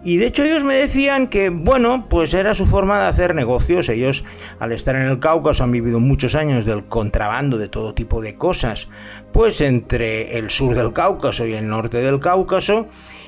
Y 0.03 0.17
de 0.17 0.27
hecho 0.27 0.43
ellos 0.43 0.63
me 0.63 0.75
decían 0.75 1.27
que, 1.27 1.49
bueno, 1.49 2.07
pues 2.09 2.33
era 2.33 2.53
su 2.53 2.65
forma 2.65 3.01
de 3.01 3.07
hacer 3.07 3.35
negocios. 3.35 3.89
Ellos, 3.89 4.23
al 4.59 4.71
estar 4.71 4.95
en 4.95 5.01
el 5.01 5.19
Cáucaso, 5.19 5.63
han 5.63 5.71
vivido 5.71 5.99
muchos 5.99 6.35
años 6.35 6.65
del 6.65 6.85
contrabando 6.85 7.57
de 7.57 7.67
todo 7.67 7.93
tipo 7.93 8.21
de 8.21 8.35
cosas, 8.35 8.89
pues 9.33 9.59
entre 9.59 10.37
el 10.37 10.49
sur 10.49 10.75
del 10.75 10.93
Cáucaso 10.93 11.45
y 11.45 11.53
el 11.53 11.67
norte 11.67 11.97
del 11.97 12.19
Cáucaso, 12.19 12.87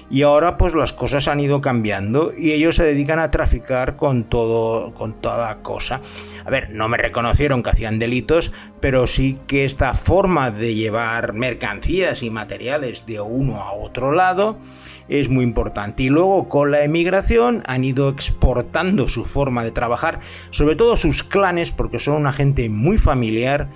y 0.09 0.23
ahora 0.23 0.57
pues 0.57 0.73
las 0.73 0.93
cosas 0.93 1.27
han 1.27 1.39
ido 1.39 1.61
cambiando 1.61 2.31
y 2.35 2.51
ellos 2.51 2.75
se 2.75 2.83
dedican 2.83 3.19
a 3.19 3.31
traficar 3.31 3.95
con 3.95 4.23
todo 4.23 4.93
con 4.93 5.13
toda 5.13 5.61
cosa. 5.61 6.01
A 6.45 6.49
ver, 6.49 6.71
no 6.71 6.87
me 6.89 6.97
reconocieron 6.97 7.63
que 7.63 7.69
hacían 7.69 7.99
delitos, 7.99 8.51
pero 8.79 9.07
sí 9.07 9.37
que 9.47 9.65
esta 9.65 9.93
forma 9.93 10.51
de 10.51 10.75
llevar 10.75 11.33
mercancías 11.33 12.23
y 12.23 12.29
materiales 12.29 13.05
de 13.05 13.21
uno 13.21 13.61
a 13.61 13.73
otro 13.73 14.11
lado 14.11 14.57
es 15.07 15.29
muy 15.29 15.43
importante. 15.43 16.03
Y 16.03 16.09
luego 16.09 16.49
con 16.49 16.71
la 16.71 16.83
emigración 16.83 17.63
han 17.65 17.83
ido 17.83 18.09
exportando 18.09 19.07
su 19.07 19.25
forma 19.25 19.63
de 19.63 19.71
trabajar, 19.71 20.19
sobre 20.51 20.75
todo 20.75 20.97
sus 20.97 21.23
clanes, 21.23 21.71
porque 21.71 21.99
son 21.99 22.15
una 22.15 22.31
gente 22.31 22.69
muy 22.69 22.97
familiar 22.97 23.69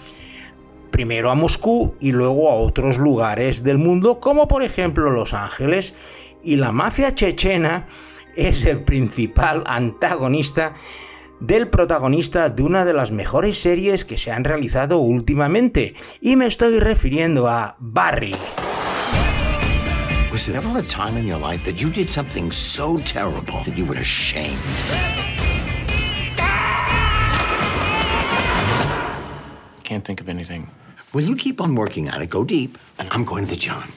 primero 0.94 1.32
a 1.32 1.36
Moscú 1.36 1.96
y 2.00 2.12
luego 2.12 2.52
a 2.52 2.54
otros 2.54 3.00
lugares 3.00 3.64
del 3.64 3.80
mundo, 3.80 4.20
como 4.20 4.48
por 4.48 4.62
ejemplo 4.62 5.10
Los 5.10 5.34
Ángeles, 5.34 5.96
y 6.44 6.58
la 6.58 6.72
mafia 6.72 7.16
chechena 7.16 7.88
es 8.36 8.66
el 8.66 8.84
principal 8.84 9.64
antagonista 9.66 10.74
del 11.40 11.68
protagonista 11.68 12.50
de 12.50 12.64
una 12.64 12.86
de 12.86 12.94
las 12.94 13.12
mejores 13.12 13.58
series 13.58 14.06
que 14.06 14.18
se 14.18 14.32
han 14.32 14.44
realizado 14.44 15.00
últimamente, 15.00 15.96
y 16.22 16.36
me 16.36 16.46
estoy 16.46 16.80
refiriendo 16.80 17.48
a 17.48 17.76
Barry. 17.80 18.36
Was 20.32 20.46
there 20.46 20.58
ever 20.58 20.80
a 20.80 20.84
time 20.84 21.20
in 21.20 21.28
your 21.28 21.40
life 21.40 21.64
that 21.70 21.80
you 21.80 21.90
did 21.90 22.10
something 22.10 22.52
so 22.52 22.98
terrible 23.00 23.62
that 23.66 23.76
you 23.76 23.86
were 23.86 24.00
ashamed? 24.00 24.58
Can't 29.84 30.04
think 30.04 30.22
of 30.22 30.30
anything. 30.30 30.70
Will 31.14 31.28
you 31.28 31.36
keep 31.36 31.62
on 31.62 31.76
working 31.76 32.10
on 32.10 32.22
it? 32.24 32.32
Go 32.32 32.44
deep, 32.44 32.80
and 32.98 33.08
I'm 33.12 33.24
going 33.26 33.46
to 33.46 33.52
the 33.52 33.58
John. 33.58 33.90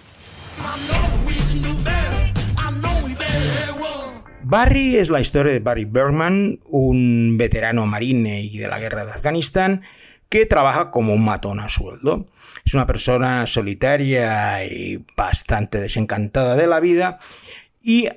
Barry 4.48 4.94
es 4.94 5.10
la 5.10 5.18
historia 5.18 5.52
de 5.52 5.58
Barry 5.58 5.86
Bergman, 5.86 6.60
un 6.66 7.34
veterano 7.36 7.84
marine 7.84 8.42
y 8.42 8.58
de 8.58 8.68
la 8.68 8.78
guerra 8.78 9.04
de 9.04 9.10
Afganistán 9.10 9.82
que 10.28 10.46
trabaja 10.46 10.92
como 10.92 11.14
un 11.14 11.24
matón 11.24 11.58
a 11.58 11.68
sueldo. 11.68 12.28
Es 12.64 12.72
una 12.72 12.86
persona 12.86 13.44
solitaria 13.46 14.64
y 14.64 15.04
bastante 15.16 15.80
desencantada 15.80 16.54
de 16.54 16.68
la 16.68 16.78
vida 16.78 17.18
y 17.82 18.08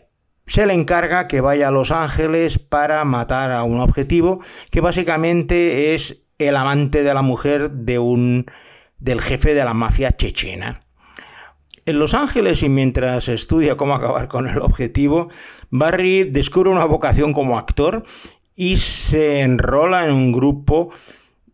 se 0.46 0.68
le 0.68 0.76
encarga 0.76 1.28
que 1.28 1.42
vaya 1.42 1.70
a 1.70 1.72
Los 1.72 1.90
Ángeles 1.90 2.60
para 2.60 3.04
matar 3.06 3.52
a 3.52 3.64
un 3.64 3.80
objetivo 3.80 4.42
que 4.70 4.82
básicamente 4.82 5.96
es 5.96 6.28
el 6.38 6.58
amante 6.58 7.02
de 7.02 7.14
la 7.16 7.24
mujer 7.24 7.72
de 7.72 7.98
un 7.98 8.46
del 9.00 9.22
jefe 9.22 9.56
de 9.56 9.66
la 9.66 9.74
mafia 9.74 10.12
chechena. 10.12 10.82
En 11.90 11.98
Los 11.98 12.14
Ángeles 12.14 12.62
y 12.62 12.70
mientras 12.70 13.30
estudia 13.30 13.76
cómo 13.76 13.96
acabar 13.96 14.28
con 14.28 14.48
el 14.48 14.60
objetivo, 14.60 15.30
Barry 15.70 16.24
descubre 16.26 16.70
una 16.70 16.86
vocación 16.86 17.34
como 17.34 17.58
actor 17.58 18.04
y 18.56 18.78
se 18.78 19.42
enrola 19.42 20.06
en 20.06 20.12
un 20.12 20.32
grupo 20.32 20.92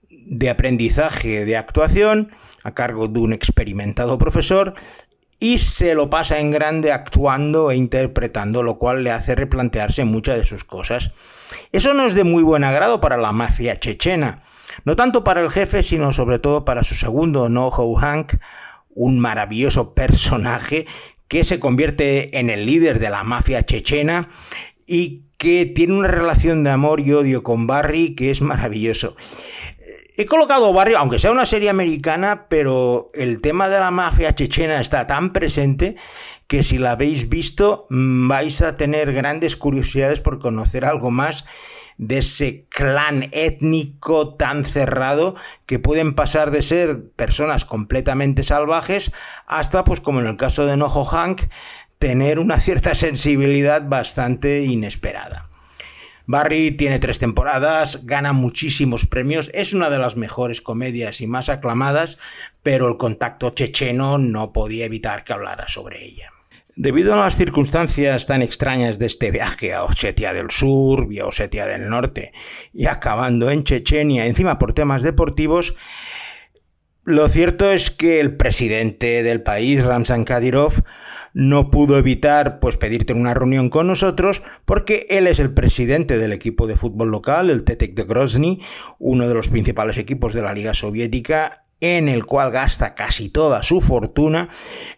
de 0.09 0.49
aprendizaje 0.49 1.45
de 1.45 1.57
actuación 1.57 2.31
a 2.63 2.73
cargo 2.73 3.07
de 3.07 3.19
un 3.19 3.33
experimentado 3.33 4.17
profesor 4.17 4.73
y 5.39 5.59
se 5.59 5.93
lo 5.93 6.09
pasa 6.09 6.39
en 6.39 6.51
grande 6.51 6.91
actuando 6.91 7.69
e 7.69 7.75
interpretando, 7.75 8.63
lo 8.63 8.77
cual 8.79 9.03
le 9.03 9.11
hace 9.11 9.35
replantearse 9.35 10.05
muchas 10.05 10.37
de 10.37 10.45
sus 10.45 10.63
cosas. 10.63 11.11
Eso 11.71 11.93
no 11.93 12.05
es 12.05 12.15
de 12.15 12.23
muy 12.23 12.41
buen 12.41 12.63
agrado 12.63 13.01
para 13.01 13.17
la 13.17 13.31
mafia 13.31 13.79
chechena, 13.79 14.43
no 14.83 14.95
tanto 14.95 15.23
para 15.23 15.41
el 15.41 15.51
jefe, 15.51 15.83
sino 15.83 16.11
sobre 16.11 16.39
todo 16.39 16.65
para 16.65 16.83
su 16.83 16.95
segundo, 16.95 17.49
No 17.49 17.67
Ho 17.67 17.95
Hank, 17.95 18.35
un 18.89 19.19
maravilloso 19.19 19.93
personaje 19.93 20.87
que 21.27 21.43
se 21.43 21.59
convierte 21.59 22.37
en 22.39 22.49
el 22.49 22.65
líder 22.65 22.99
de 22.99 23.09
la 23.09 23.23
mafia 23.23 23.63
chechena 23.63 24.29
y 24.85 25.23
que 25.37 25.65
tiene 25.65 25.93
una 25.93 26.07
relación 26.07 26.63
de 26.63 26.71
amor 26.71 26.99
y 26.99 27.11
odio 27.13 27.43
con 27.43 27.67
Barry 27.67 28.15
que 28.15 28.31
es 28.31 28.41
maravilloso. 28.41 29.15
He 30.17 30.25
colocado 30.25 30.71
Barrio, 30.71 30.97
aunque 30.97 31.19
sea 31.19 31.31
una 31.31 31.45
serie 31.45 31.69
americana, 31.69 32.47
pero 32.47 33.11
el 33.13 33.41
tema 33.41 33.67
de 33.67 33.79
la 33.79 33.91
mafia 33.91 34.33
chechena 34.33 34.79
está 34.79 35.07
tan 35.07 35.33
presente 35.33 35.97
que 36.47 36.63
si 36.63 36.77
la 36.77 36.91
habéis 36.91 37.27
visto 37.27 37.85
vais 37.89 38.61
a 38.61 38.77
tener 38.77 39.11
grandes 39.11 39.57
curiosidades 39.57 40.21
por 40.21 40.39
conocer 40.39 40.85
algo 40.85 41.11
más 41.11 41.45
de 41.97 42.17
ese 42.19 42.65
clan 42.69 43.29
étnico 43.31 44.35
tan 44.35 44.65
cerrado 44.65 45.35
que 45.65 45.79
pueden 45.79 46.13
pasar 46.13 46.51
de 46.51 46.61
ser 46.61 47.09
personas 47.15 47.65
completamente 47.65 48.43
salvajes 48.43 49.11
hasta, 49.47 49.83
pues 49.83 50.01
como 50.01 50.19
en 50.19 50.27
el 50.27 50.37
caso 50.37 50.65
de 50.65 50.77
Nojo 50.77 51.05
Hank, 51.05 51.43
tener 51.99 52.39
una 52.39 52.59
cierta 52.59 52.95
sensibilidad 52.95 53.87
bastante 53.87 54.63
inesperada. 54.63 55.49
Barry 56.27 56.71
tiene 56.71 56.99
tres 56.99 57.19
temporadas, 57.19 58.05
gana 58.05 58.33
muchísimos 58.33 59.05
premios, 59.05 59.51
es 59.53 59.73
una 59.73 59.91
de 59.91 59.99
las 59.99 60.17
mejores 60.17 60.59
comedias 60.59 61.21
y 61.21 61.27
más 61.27 61.49
aclamadas, 61.49 62.17
pero 62.63 62.87
el 62.87 62.97
contacto 62.97 63.51
checheno 63.51 64.17
no 64.17 64.51
podía 64.51 64.85
evitar 64.85 65.23
que 65.23 65.33
hablara 65.33 65.67
sobre 65.67 66.03
ella. 66.03 66.34
Debido 66.77 67.13
a 67.13 67.17
las 67.17 67.37
circunstancias 67.37 68.27
tan 68.27 68.41
extrañas 68.41 68.99
de 68.99 69.05
este 69.05 69.31
viaje 69.31 69.73
a 69.73 69.85
Osetia 69.85 70.33
del 70.33 70.51
Sur 70.51 71.07
y 71.09 71.19
a 71.19 71.25
Osetia 71.25 71.65
del 71.65 71.89
Norte 71.89 72.33
y 72.73 72.87
acabando 72.87 73.49
en 73.49 73.63
Chechenia, 73.63 74.25
encima 74.25 74.59
por 74.59 74.73
temas 74.73 75.01
deportivos, 75.01 75.77
lo 77.05 77.29
cierto 77.29 77.71
es 77.71 77.91
que 77.91 78.19
el 78.19 78.35
presidente 78.35 79.23
del 79.23 79.41
país, 79.41 79.85
Ramzan 79.85 80.25
Kadyrov, 80.25 80.83
no 81.33 81.69
pudo 81.69 81.97
evitar 81.97 82.59
pues 82.59 82.75
pedirte 82.75 83.13
una 83.13 83.33
reunión 83.33 83.69
con 83.69 83.87
nosotros 83.87 84.43
porque 84.65 85.05
él 85.09 85.27
es 85.27 85.39
el 85.39 85.53
presidente 85.53 86.17
del 86.17 86.33
equipo 86.33 86.67
de 86.67 86.75
fútbol 86.75 87.09
local, 87.09 87.51
el 87.51 87.63
Tetek 87.63 87.93
de 87.93 88.03
Grozny, 88.03 88.61
uno 88.99 89.29
de 89.29 89.33
los 89.33 89.49
principales 89.49 89.97
equipos 89.97 90.33
de 90.33 90.41
la 90.41 90.53
Liga 90.53 90.73
Soviética 90.73 91.65
en 91.79 92.09
el 92.09 92.25
cual 92.25 92.51
gasta 92.51 92.95
casi 92.95 93.29
toda 93.29 93.61
su 93.63 93.81
fortuna 93.81 94.49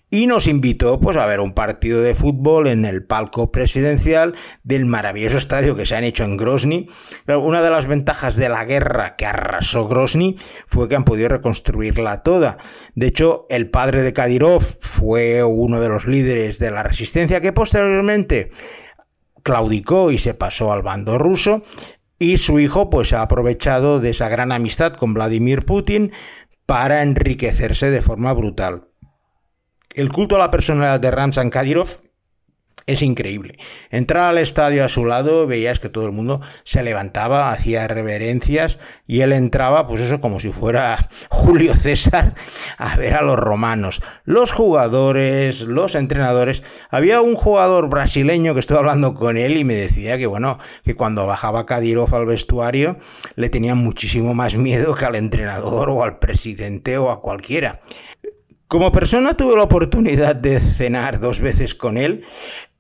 y 0.10 0.28
nos 0.28 0.48
invitó 0.48 1.00
pues 1.00 1.18
a 1.18 1.26
ver 1.26 1.42
un 1.42 1.54
partido 1.54 2.02
de 2.02 2.16
fútbol 2.16 2.68
en 2.68 2.86
el 2.86 3.04
palco 3.04 3.52
presidencial 3.52 4.36
del 4.64 4.86
maravilloso 4.86 5.38
estadio 5.38 5.76
que 5.76 5.86
se 5.86 5.96
han 5.96 6.06
hecho 6.06 6.24
en 6.24 6.38
Grozny. 6.38 6.90
una 7.28 7.62
de 7.62 7.70
las 7.70 7.88
ventajas 7.88 8.38
de 8.38 8.48
la 8.48 8.64
guerra 8.64 9.16
que 9.18 9.26
arrasó 9.26 9.88
Grozny 9.88 10.38
fue 10.66 10.88
que 10.88 10.96
han 10.96 11.04
podido 11.04 11.30
reconstruirla 11.30 12.24
toda. 12.24 12.58
De 12.96 13.08
hecho, 13.08 13.48
el 13.50 13.70
padre 13.70 14.02
de 14.02 14.14
Kadyrov 14.14 14.62
fue 14.62 15.44
uno 15.44 15.82
de 15.82 15.90
los 15.90 16.08
líderes 16.08 16.58
de 16.60 16.72
la 16.72 16.84
resistencia 16.84 17.42
que 17.42 17.52
posteriormente 17.52 18.52
claudicó 19.44 20.12
y 20.12 20.20
se 20.20 20.34
pasó 20.34 20.72
al 20.72 20.84
bando 20.84 21.18
ruso 21.18 21.64
y 22.20 22.38
su 22.38 22.60
hijo 22.60 22.90
pues 22.90 23.14
ha 23.14 23.22
aprovechado 23.22 24.00
de 24.00 24.12
esa 24.12 24.30
gran 24.30 24.52
amistad 24.52 24.94
con 24.94 25.14
Vladimir 25.14 25.66
Putin 25.66 26.12
para 26.66 27.04
enriquecerse 27.04 27.90
de 27.92 28.02
forma 28.02 28.34
brutal. 28.34 28.88
El 29.98 30.12
culto 30.12 30.36
a 30.36 30.40
la 30.40 30.52
personalidad 30.52 31.00
de 31.00 31.10
Ramzan 31.10 31.50
Kadyrov 31.50 31.88
es 32.86 33.02
increíble. 33.02 33.58
Entrar 33.90 34.26
al 34.30 34.38
estadio 34.38 34.86
a 34.86 34.90
su 34.90 35.06
lado, 35.06 35.48
veías 35.48 35.80
que 35.80 35.90
todo 35.90 36.06
el 36.06 36.12
mundo 36.12 36.40
se 36.64 36.84
levantaba, 36.84 37.50
hacía 37.50 37.88
reverencias 37.88 38.78
y 39.08 39.22
él 39.22 39.34
entraba, 39.34 39.88
pues 39.88 40.02
eso, 40.02 40.22
como 40.22 40.40
si 40.40 40.52
fuera 40.52 41.10
Julio 41.32 41.76
César 41.76 42.36
a 42.78 42.96
ver 42.96 43.16
a 43.16 43.24
los 43.24 43.38
romanos. 43.38 44.04
Los 44.24 44.52
jugadores, 44.52 45.64
los 45.64 45.96
entrenadores. 45.96 46.62
Había 46.92 47.22
un 47.22 47.36
jugador 47.36 47.90
brasileño 47.90 48.54
que 48.54 48.60
estuve 48.60 48.78
hablando 48.78 49.16
con 49.16 49.36
él 49.36 49.58
y 49.58 49.64
me 49.64 49.74
decía 49.74 50.20
que, 50.20 50.28
bueno, 50.28 50.60
que 50.84 50.94
cuando 50.94 51.26
bajaba 51.26 51.66
Kadyrov 51.66 52.14
al 52.14 52.28
vestuario 52.28 53.00
le 53.36 53.50
tenía 53.50 53.74
muchísimo 53.74 54.36
más 54.36 54.58
miedo 54.58 54.94
que 54.94 55.06
al 55.06 55.16
entrenador 55.16 55.90
o 55.90 56.04
al 56.04 56.20
presidente 56.20 57.00
o 57.00 57.10
a 57.10 57.20
cualquiera. 57.20 57.82
Como 58.68 58.92
persona 58.92 59.36
tuve 59.36 59.56
la 59.56 59.64
oportunidad 59.64 60.36
de 60.36 60.60
cenar 60.60 61.22
dos 61.22 61.40
veces 61.40 61.74
con 61.74 61.98
él 61.98 62.26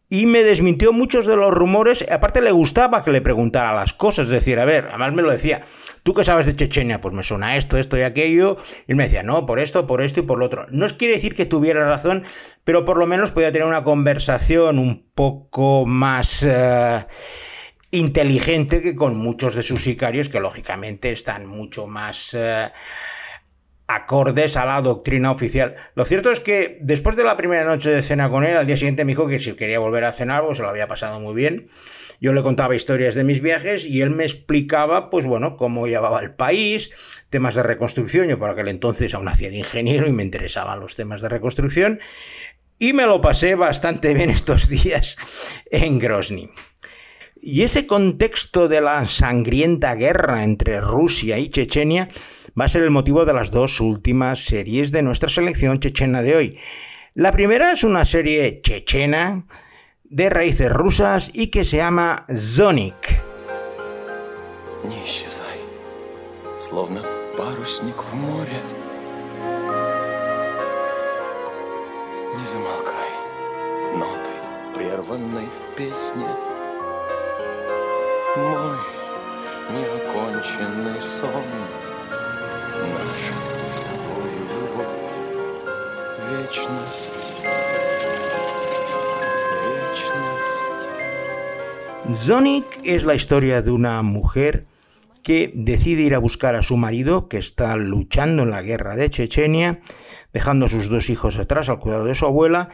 y 0.09 0.25
me 0.25 0.43
desmintió 0.43 0.91
muchos 0.91 1.25
de 1.25 1.37
los 1.37 1.53
rumores. 1.53 2.05
Aparte 2.11 2.41
le 2.41 2.51
gustaba 2.51 3.05
que 3.05 3.11
le 3.11 3.21
preguntara 3.21 3.73
las 3.73 3.93
cosas, 3.93 4.25
es 4.25 4.31
decir, 4.31 4.59
a 4.59 4.65
ver, 4.65 4.87
además 4.89 5.13
me 5.13 5.21
lo 5.21 5.31
decía, 5.31 5.63
¿tú 6.03 6.13
qué 6.13 6.25
sabes 6.25 6.45
de 6.45 6.57
Chechenia? 6.57 6.99
Pues 6.99 7.13
me 7.13 7.23
suena 7.23 7.55
esto, 7.55 7.77
esto 7.77 7.97
y 7.97 8.01
aquello. 8.01 8.57
Y 8.85 8.91
él 8.91 8.97
me 8.97 9.05
decía, 9.05 9.23
no, 9.23 9.45
por 9.45 9.59
esto, 9.59 9.87
por 9.87 10.01
esto 10.01 10.19
y 10.19 10.23
por 10.23 10.39
lo 10.39 10.45
otro. 10.47 10.65
No 10.71 10.85
es 10.85 10.91
quiere 10.91 11.13
decir 11.13 11.35
que 11.35 11.45
tuviera 11.45 11.85
razón, 11.85 12.25
pero 12.65 12.83
por 12.83 12.97
lo 12.97 13.07
menos 13.07 13.31
podía 13.31 13.53
tener 13.53 13.67
una 13.67 13.85
conversación 13.85 14.79
un 14.79 15.05
poco 15.15 15.85
más... 15.85 16.43
Eh, 16.43 17.05
inteligente 17.89 18.81
que 18.81 18.97
con 18.97 19.15
muchos 19.15 19.55
de 19.55 19.63
sus 19.63 19.81
sicarios 19.81 20.27
que 20.27 20.41
lógicamente 20.41 21.09
están 21.09 21.45
mucho 21.45 21.87
más 21.87 22.33
eh, 22.37 22.69
acordes 23.87 24.57
a 24.57 24.65
la 24.65 24.81
doctrina 24.81 25.31
oficial. 25.31 25.75
Lo 25.95 26.05
cierto 26.05 26.31
es 26.31 26.39
que 26.39 26.77
después 26.81 27.15
de 27.15 27.23
la 27.23 27.37
primera 27.37 27.63
noche 27.63 27.89
de 27.89 28.03
cena 28.03 28.29
con 28.29 28.43
él, 28.43 28.57
al 28.57 28.67
día 28.67 28.77
siguiente 28.77 29.05
me 29.05 29.13
dijo 29.13 29.27
que 29.27 29.39
si 29.39 29.53
quería 29.53 29.79
volver 29.79 30.03
a 30.03 30.11
cenar, 30.11 30.45
pues 30.45 30.57
se 30.57 30.63
lo 30.63 30.69
había 30.69 30.87
pasado 30.87 31.19
muy 31.19 31.33
bien. 31.33 31.69
Yo 32.19 32.33
le 32.33 32.43
contaba 32.43 32.75
historias 32.75 33.15
de 33.15 33.23
mis 33.23 33.41
viajes 33.41 33.85
y 33.85 34.01
él 34.01 34.09
me 34.09 34.23
explicaba, 34.23 35.09
pues 35.09 35.25
bueno, 35.25 35.55
cómo 35.55 35.87
llevaba 35.87 36.19
el 36.19 36.31
país, 36.31 36.91
temas 37.29 37.55
de 37.55 37.63
reconstrucción. 37.63 38.27
Yo 38.27 38.39
por 38.39 38.49
aquel 38.49 38.67
entonces 38.67 39.13
aún 39.13 39.27
hacía 39.27 39.49
de 39.49 39.57
ingeniero 39.57 40.07
y 40.07 40.13
me 40.13 40.23
interesaban 40.23 40.79
los 40.79 40.95
temas 40.95 41.21
de 41.21 41.29
reconstrucción. 41.29 41.99
Y 42.79 42.93
me 42.93 43.05
lo 43.05 43.21
pasé 43.21 43.55
bastante 43.55 44.13
bien 44.13 44.29
estos 44.29 44.67
días 44.69 45.17
en 45.71 45.99
Grozny. 45.99 46.49
Y 47.41 47.63
ese 47.63 47.87
contexto 47.87 48.67
de 48.67 48.81
la 48.81 49.05
sangrienta 49.05 49.95
guerra 49.95 50.43
entre 50.43 50.81
Rusia 50.81 51.37
y 51.37 51.49
Chechenia 51.49 52.07
va 52.59 52.65
a 52.65 52.69
ser 52.69 52.83
el 52.83 52.91
motivo 52.91 53.25
de 53.25 53.33
las 53.33 53.51
dos 53.51 53.79
últimas 53.79 54.39
series 54.39 54.91
de 54.91 55.01
nuestra 55.01 55.29
selección 55.29 55.79
chechena 55.79 56.21
de 56.21 56.35
hoy. 56.35 56.59
La 57.13 57.31
primera 57.31 57.71
es 57.71 57.83
una 57.83 58.05
serie 58.05 58.61
chechena 58.61 59.45
de 60.03 60.29
raíces 60.29 60.71
rusas 60.71 61.31
y 61.33 61.47
que 61.47 61.63
se 61.65 61.77
llama 61.77 62.25
Zonik 92.13 92.65
es 92.83 93.03
la 93.03 93.15
historia 93.15 93.61
de 93.61 93.71
una 93.71 94.01
mujer 94.01 94.65
que 95.27 95.51
decide 95.53 96.03
ir 96.03 96.15
a 96.15 96.19
buscar 96.19 96.55
a 96.55 96.63
su 96.63 96.77
marido, 96.77 97.27
que 97.27 97.37
está 97.37 97.75
luchando 97.75 98.43
en 98.43 98.49
la 98.49 98.61
guerra 98.61 98.95
de 98.95 99.09
Chechenia, 99.09 99.81
dejando 100.31 100.67
a 100.67 100.69
sus 100.69 100.87
dos 100.87 101.09
hijos 101.09 101.37
atrás 101.37 101.67
al 101.67 101.79
cuidado 101.79 102.05
de 102.05 102.15
su 102.15 102.25
abuela, 102.25 102.69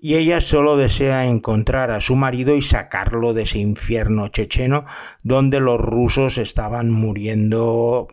y 0.00 0.14
ella 0.14 0.40
solo 0.40 0.78
desea 0.78 1.26
encontrar 1.26 1.90
a 1.90 2.00
su 2.00 2.16
marido 2.16 2.56
y 2.56 2.62
sacarlo 2.62 3.34
de 3.34 3.42
ese 3.42 3.58
infierno 3.58 4.28
checheno 4.28 4.86
donde 5.22 5.60
los 5.60 5.78
rusos 5.78 6.38
estaban 6.38 6.90
muriendo 6.90 8.08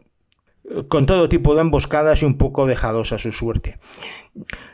con 0.89 1.05
todo 1.05 1.29
tipo 1.29 1.55
de 1.55 1.61
emboscadas 1.61 2.21
y 2.21 2.25
un 2.25 2.37
poco 2.37 2.65
dejados 2.65 3.13
a 3.13 3.17
su 3.17 3.31
suerte. 3.31 3.79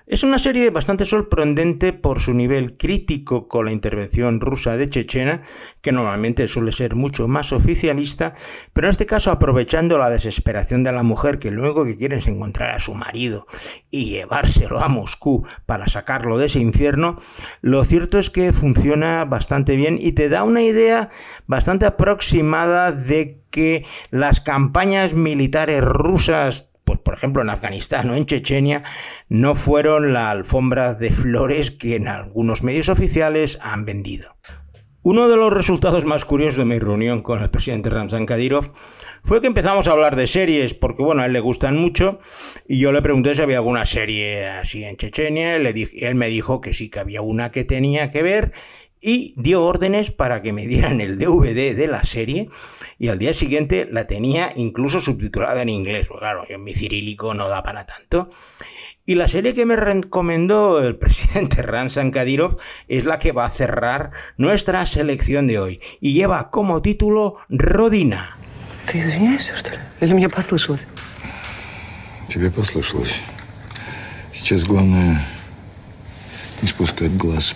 Es 0.08 0.24
una 0.24 0.40
serie 0.40 0.72
bastante 0.72 1.06
sorprendente 1.06 1.94
por 1.94 2.20
su 2.20 2.34
nivel 2.34 2.78
crítico 2.78 3.48
con 3.48 3.66
la 3.66 3.72
intervención 3.72 4.42
rusa 4.42 4.76
de 4.76 4.90
Chechena, 4.90 5.44
que 5.82 5.92
normalmente 5.92 6.48
suele 6.48 6.72
ser 6.72 6.96
mucho 6.96 7.28
más 7.28 7.54
oficialista, 7.54 8.34
pero 8.74 8.88
en 8.88 8.92
este 8.92 9.06
caso 9.06 9.32
aprovechando 9.32 9.98
la 10.00 10.10
desesperación 10.10 10.84
de 10.84 10.92
la 10.92 11.04
mujer 11.04 11.38
que 11.38 11.52
luego 11.52 11.86
que 11.86 11.96
quiere 11.96 12.18
es 12.18 12.28
encontrar 12.28 12.72
a 12.72 12.80
su 12.80 12.96
marido 12.96 13.46
y 13.92 14.10
llevárselo 14.10 14.80
a 14.82 14.90
Moscú 14.90 15.46
para 15.68 15.88
sacarlo 15.88 16.40
de 16.40 16.48
ese 16.48 16.60
infierno, 16.60 17.20
lo 17.62 17.84
cierto 17.84 18.18
es 18.18 18.32
que 18.32 18.52
funciona 18.54 19.26
bastante 19.26 19.76
bien 19.76 19.98
y 20.02 20.14
te 20.14 20.28
da 20.28 20.44
una 20.44 20.64
idea 20.64 21.10
bastante 21.46 21.86
aproximada 21.86 22.92
de 22.92 23.44
que 23.52 23.86
las 24.10 24.42
campañas 24.42 25.14
militares 25.14 25.84
rusas 25.84 26.71
por 27.12 27.18
ejemplo 27.18 27.42
en 27.42 27.50
Afganistán 27.50 28.10
o 28.10 28.16
en 28.16 28.26
Chechenia, 28.26 28.84
no 29.28 29.54
fueron 29.54 30.14
la 30.14 30.32
alfombra 30.32 30.94
de 30.94 31.10
flores 31.10 31.70
que 31.70 31.98
en 31.98 32.08
algunos 32.08 32.64
medios 32.64 32.88
oficiales 32.88 33.60
han 33.62 33.84
vendido. 33.84 34.38
Uno 35.02 35.28
de 35.28 35.36
los 35.36 35.52
resultados 35.52 36.06
más 36.06 36.24
curiosos 36.24 36.60
de 36.60 36.64
mi 36.64 36.80
reunión 36.80 37.22
con 37.22 37.44
el 37.44 37.50
presidente 37.50 37.90
Ramzan 37.90 38.26
Kadyrov 38.26 38.72
fue 39.26 39.42
que 39.42 39.48
empezamos 39.48 39.90
a 39.90 39.92
hablar 39.92 40.16
de 40.16 40.26
series, 40.26 40.74
porque 40.74 41.04
bueno, 41.04 41.22
a 41.22 41.26
él 41.26 41.34
le 41.34 41.42
gustan 41.42 41.76
mucho, 41.76 42.20
y 42.66 42.80
yo 42.80 42.94
le 42.94 43.02
pregunté 43.02 43.36
si 43.36 43.42
había 43.42 43.58
alguna 43.58 43.84
serie 43.84 44.48
así 44.48 44.86
en 44.86 44.96
Chechenia, 44.96 45.58
él 45.58 46.16
me 46.16 46.28
dijo 46.30 46.62
que 46.62 46.74
sí 46.74 46.90
que 46.90 47.00
había 47.00 47.22
una 47.22 47.52
que 47.52 47.66
tenía 47.66 48.10
que 48.10 48.24
ver, 48.24 48.54
y 49.01 49.35
dio 49.37 49.65
órdenes 49.65 50.11
para 50.11 50.43
que 50.43 50.53
me 50.53 50.67
dieran 50.67 51.01
el 51.01 51.19
DVD 51.19 51.77
de 51.77 51.87
la 51.87 52.05
serie 52.05 52.49
y 52.99 53.09
al 53.09 53.19
día 53.19 53.35
siguiente 53.35 53.87
la 53.91 54.07
tenía 54.07 54.53
incluso 54.57 55.01
subtitulada 55.01 55.63
en 55.63 55.69
inglés. 55.69 56.09
Pues 56.09 56.19
claro, 56.19 56.45
yo 56.49 56.59
mi 56.59 56.75
cirílico 56.75 57.35
no 57.35 57.49
da 57.49 57.63
para 57.63 57.87
tanto. 57.87 58.31
Y 59.09 59.15
la 59.15 59.29
serie 59.29 59.55
que 59.55 59.65
me 59.65 59.77
recomendó 59.77 60.83
el 60.83 60.97
presidente 60.97 61.63
Ransan 61.63 62.11
Kadyrov 62.11 62.59
es 62.89 63.05
la 63.05 63.21
que 63.21 63.33
va 63.33 63.45
a 63.45 63.51
cerrar 63.51 64.11
nuestra 64.37 64.85
selección 64.87 65.47
de 65.47 65.61
hoy 65.61 65.81
y 66.01 66.15
lleva 66.15 66.51
como 66.51 66.83
título 66.83 67.37
Rodina. 67.49 68.39
¿Te 68.87 68.99
извиняешься, 68.99 69.57
что 69.57 69.71
ли? 69.73 69.79
Или 70.01 70.15
мне 70.15 70.29
послышалось? 70.29 70.87
Тебе 72.29 72.51
послышалось. 72.51 73.23
Сейчас 74.33 74.65
главное 74.65 75.21
не 76.63 76.69
спускать 76.69 77.17
глаз 77.17 77.47
с 77.47 77.53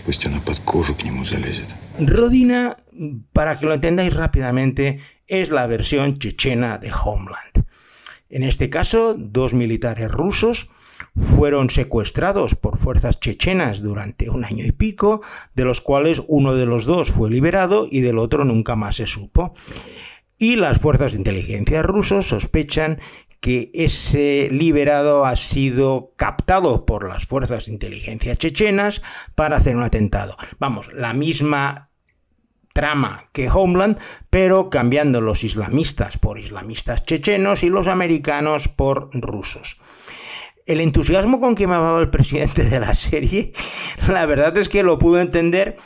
принца. 0.00 0.04
Пусть 0.04 0.26
она 0.26 0.40
под 0.40 0.58
кожу 0.60 0.94
к 0.94 1.04
нему 1.04 1.24
залезет. 1.24 1.66
Rodina, 1.98 2.76
para 3.32 3.58
que 3.58 3.66
lo 3.66 3.74
entendáis 3.74 4.14
rápidamente, 4.14 5.00
es 5.26 5.50
la 5.50 5.66
versión 5.66 6.16
chechena 6.18 6.78
de 6.78 6.92
Homeland. 6.92 7.64
En 8.28 8.42
este 8.42 8.68
caso, 8.70 9.14
dos 9.16 9.54
militares 9.54 10.10
rusos 10.10 10.68
fueron 11.16 11.70
secuestrados 11.70 12.54
por 12.54 12.78
fuerzas 12.78 13.20
chechenas 13.20 13.82
durante 13.82 14.28
un 14.30 14.44
año 14.44 14.64
y 14.64 14.72
pico, 14.72 15.22
de 15.54 15.64
los 15.64 15.80
cuales 15.80 16.22
uno 16.26 16.54
de 16.54 16.66
los 16.66 16.84
dos 16.84 17.10
fue 17.10 17.30
liberado 17.30 17.86
y 17.90 18.00
del 18.00 18.18
otro 18.18 18.44
nunca 18.44 18.76
más 18.76 18.96
se 18.96 19.06
supo. 19.06 19.54
Y 20.38 20.56
las 20.56 20.80
fuerzas 20.80 21.12
de 21.12 21.18
inteligencia 21.18 21.82
rusos 21.82 22.28
sospechan 22.28 23.00
que 23.41 23.71
ese 23.73 24.47
liberado 24.51 25.25
ha 25.25 25.35
sido 25.35 26.13
captado 26.15 26.85
por 26.85 27.09
las 27.09 27.25
fuerzas 27.25 27.65
de 27.65 27.73
inteligencia 27.73 28.35
chechenas 28.35 29.01
para 29.35 29.57
hacer 29.57 29.75
un 29.75 29.83
atentado. 29.83 30.37
Vamos, 30.59 30.93
la 30.93 31.13
misma 31.13 31.89
trama 32.71 33.29
que 33.33 33.49
Homeland, 33.49 33.99
pero 34.29 34.69
cambiando 34.69 35.21
los 35.21 35.43
islamistas 35.43 36.19
por 36.19 36.39
islamistas 36.39 37.03
chechenos 37.03 37.63
y 37.63 37.69
los 37.69 37.87
americanos 37.87 38.67
por 38.67 39.09
rusos. 39.13 39.81
El 40.67 40.79
entusiasmo 40.79 41.41
con 41.41 41.55
que 41.55 41.67
me 41.67 41.73
hablaba 41.73 41.99
el 41.99 42.11
presidente 42.11 42.63
de 42.63 42.79
la 42.79 42.93
serie, 42.93 43.53
la 44.07 44.27
verdad 44.27 44.55
es 44.57 44.69
que 44.69 44.83
lo 44.83 44.99
pude 44.99 45.21
entender 45.21 45.77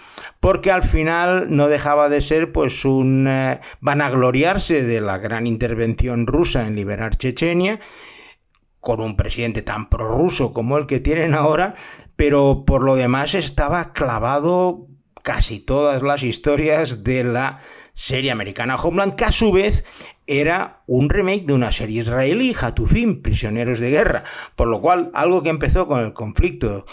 porque 0.46 0.70
al 0.70 0.84
final 0.84 1.48
no 1.50 1.70
dejaba 1.70 2.08
de 2.08 2.22
ser 2.22 2.52
pues 2.52 2.86
un 2.86 3.26
eh, 3.28 3.62
vanagloriarse 3.82 4.84
de 4.84 5.02
la 5.02 5.18
gran 5.18 5.48
intervención 5.48 6.28
rusa 6.28 6.68
en 6.68 6.76
liberar 6.76 7.18
Chechenia 7.18 7.80
con 8.80 9.02
un 9.02 9.18
presidente 9.18 9.64
tan 9.64 9.90
prorruso 9.90 10.54
como 10.54 10.78
el 10.78 10.86
que 10.86 11.00
tienen 11.00 11.34
ahora, 11.34 11.74
pero 12.16 12.64
por 12.64 12.84
lo 12.84 12.96
demás 12.96 13.34
estaba 13.34 13.92
clavado 13.92 14.86
casi 15.24 15.58
todas 15.58 16.04
las 16.04 16.22
historias 16.22 17.04
de 17.04 17.24
la 17.24 17.62
serie 17.96 18.30
americana 18.30 18.76
Homeland, 18.76 19.16
que 19.16 19.26
a 19.26 19.32
su 19.32 19.52
vez 19.52 19.84
era 20.28 20.84
un 20.86 21.10
remake 21.10 21.48
de 21.48 21.54
una 21.54 21.72
serie 21.72 22.02
israelí, 22.02 22.56
Hatufim, 22.60 23.24
Prisioneros 23.24 23.80
de 23.80 23.90
Guerra, 23.90 24.26
por 24.56 24.68
lo 24.68 24.80
cual 24.80 25.10
algo 25.16 25.42
que 25.42 25.50
empezó 25.50 25.88
con 25.88 26.02
el 26.02 26.14
conflicto 26.14 26.86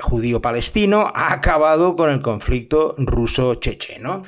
judío-palestino 0.00 1.12
ha 1.14 1.32
acabado 1.32 1.96
con 1.96 2.10
el 2.10 2.20
conflicto 2.20 2.94
ruso-checheno. 2.98 4.22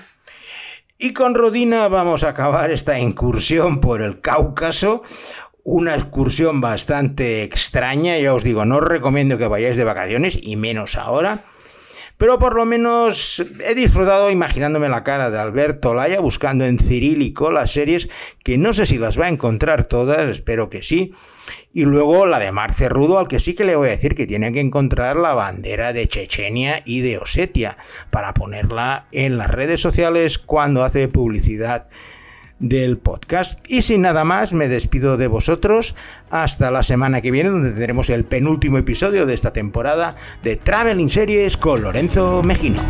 Y 0.98 1.12
con 1.12 1.34
Rodina 1.34 1.86
vamos 1.88 2.24
a 2.24 2.30
acabar 2.30 2.70
esta 2.70 2.98
incursión 2.98 3.80
por 3.80 4.02
el 4.02 4.20
Cáucaso, 4.20 5.02
una 5.62 5.94
excursión 5.94 6.60
bastante 6.60 7.42
extraña, 7.42 8.18
ya 8.18 8.34
os 8.34 8.42
digo, 8.42 8.64
no 8.64 8.78
os 8.78 8.84
recomiendo 8.84 9.38
que 9.38 9.46
vayáis 9.46 9.76
de 9.76 9.84
vacaciones, 9.84 10.38
y 10.42 10.56
menos 10.56 10.96
ahora, 10.96 11.44
pero 12.18 12.38
por 12.38 12.56
lo 12.56 12.66
menos 12.66 13.44
he 13.64 13.74
disfrutado 13.76 14.30
imaginándome 14.30 14.88
la 14.88 15.04
cara 15.04 15.30
de 15.30 15.38
Alberto 15.38 15.94
Laya 15.94 16.20
buscando 16.20 16.66
en 16.66 16.78
cirílico 16.78 17.52
las 17.52 17.70
series 17.70 18.08
que 18.42 18.58
no 18.58 18.72
sé 18.72 18.86
si 18.86 18.98
las 18.98 19.18
va 19.18 19.26
a 19.26 19.30
encontrar 19.30 19.84
todas, 19.84 20.28
espero 20.28 20.68
que 20.68 20.82
sí. 20.82 21.14
Y 21.72 21.84
luego 21.84 22.26
la 22.26 22.38
de 22.38 22.50
Marce 22.50 22.88
Rudo, 22.88 23.18
al 23.18 23.28
que 23.28 23.38
sí 23.38 23.54
que 23.54 23.64
le 23.64 23.76
voy 23.76 23.88
a 23.88 23.92
decir 23.92 24.14
que 24.14 24.26
tiene 24.26 24.52
que 24.52 24.60
encontrar 24.60 25.16
la 25.16 25.34
bandera 25.34 25.92
de 25.92 26.08
Chechenia 26.08 26.82
y 26.84 27.02
de 27.02 27.18
Osetia 27.18 27.76
para 28.10 28.32
ponerla 28.34 29.06
en 29.12 29.36
las 29.36 29.50
redes 29.50 29.80
sociales 29.80 30.38
cuando 30.38 30.82
hace 30.82 31.08
publicidad 31.08 31.88
del 32.58 32.98
podcast. 32.98 33.60
Y 33.68 33.82
sin 33.82 34.02
nada 34.02 34.24
más, 34.24 34.52
me 34.52 34.68
despido 34.68 35.16
de 35.16 35.28
vosotros 35.28 35.94
hasta 36.30 36.70
la 36.70 36.82
semana 36.82 37.20
que 37.20 37.30
viene, 37.30 37.50
donde 37.50 37.70
tendremos 37.70 38.10
el 38.10 38.24
penúltimo 38.24 38.78
episodio 38.78 39.26
de 39.26 39.34
esta 39.34 39.52
temporada 39.52 40.16
de 40.42 40.56
Traveling 40.56 41.10
Series 41.10 41.56
con 41.56 41.82
Lorenzo 41.82 42.42
Mejino. 42.42 42.80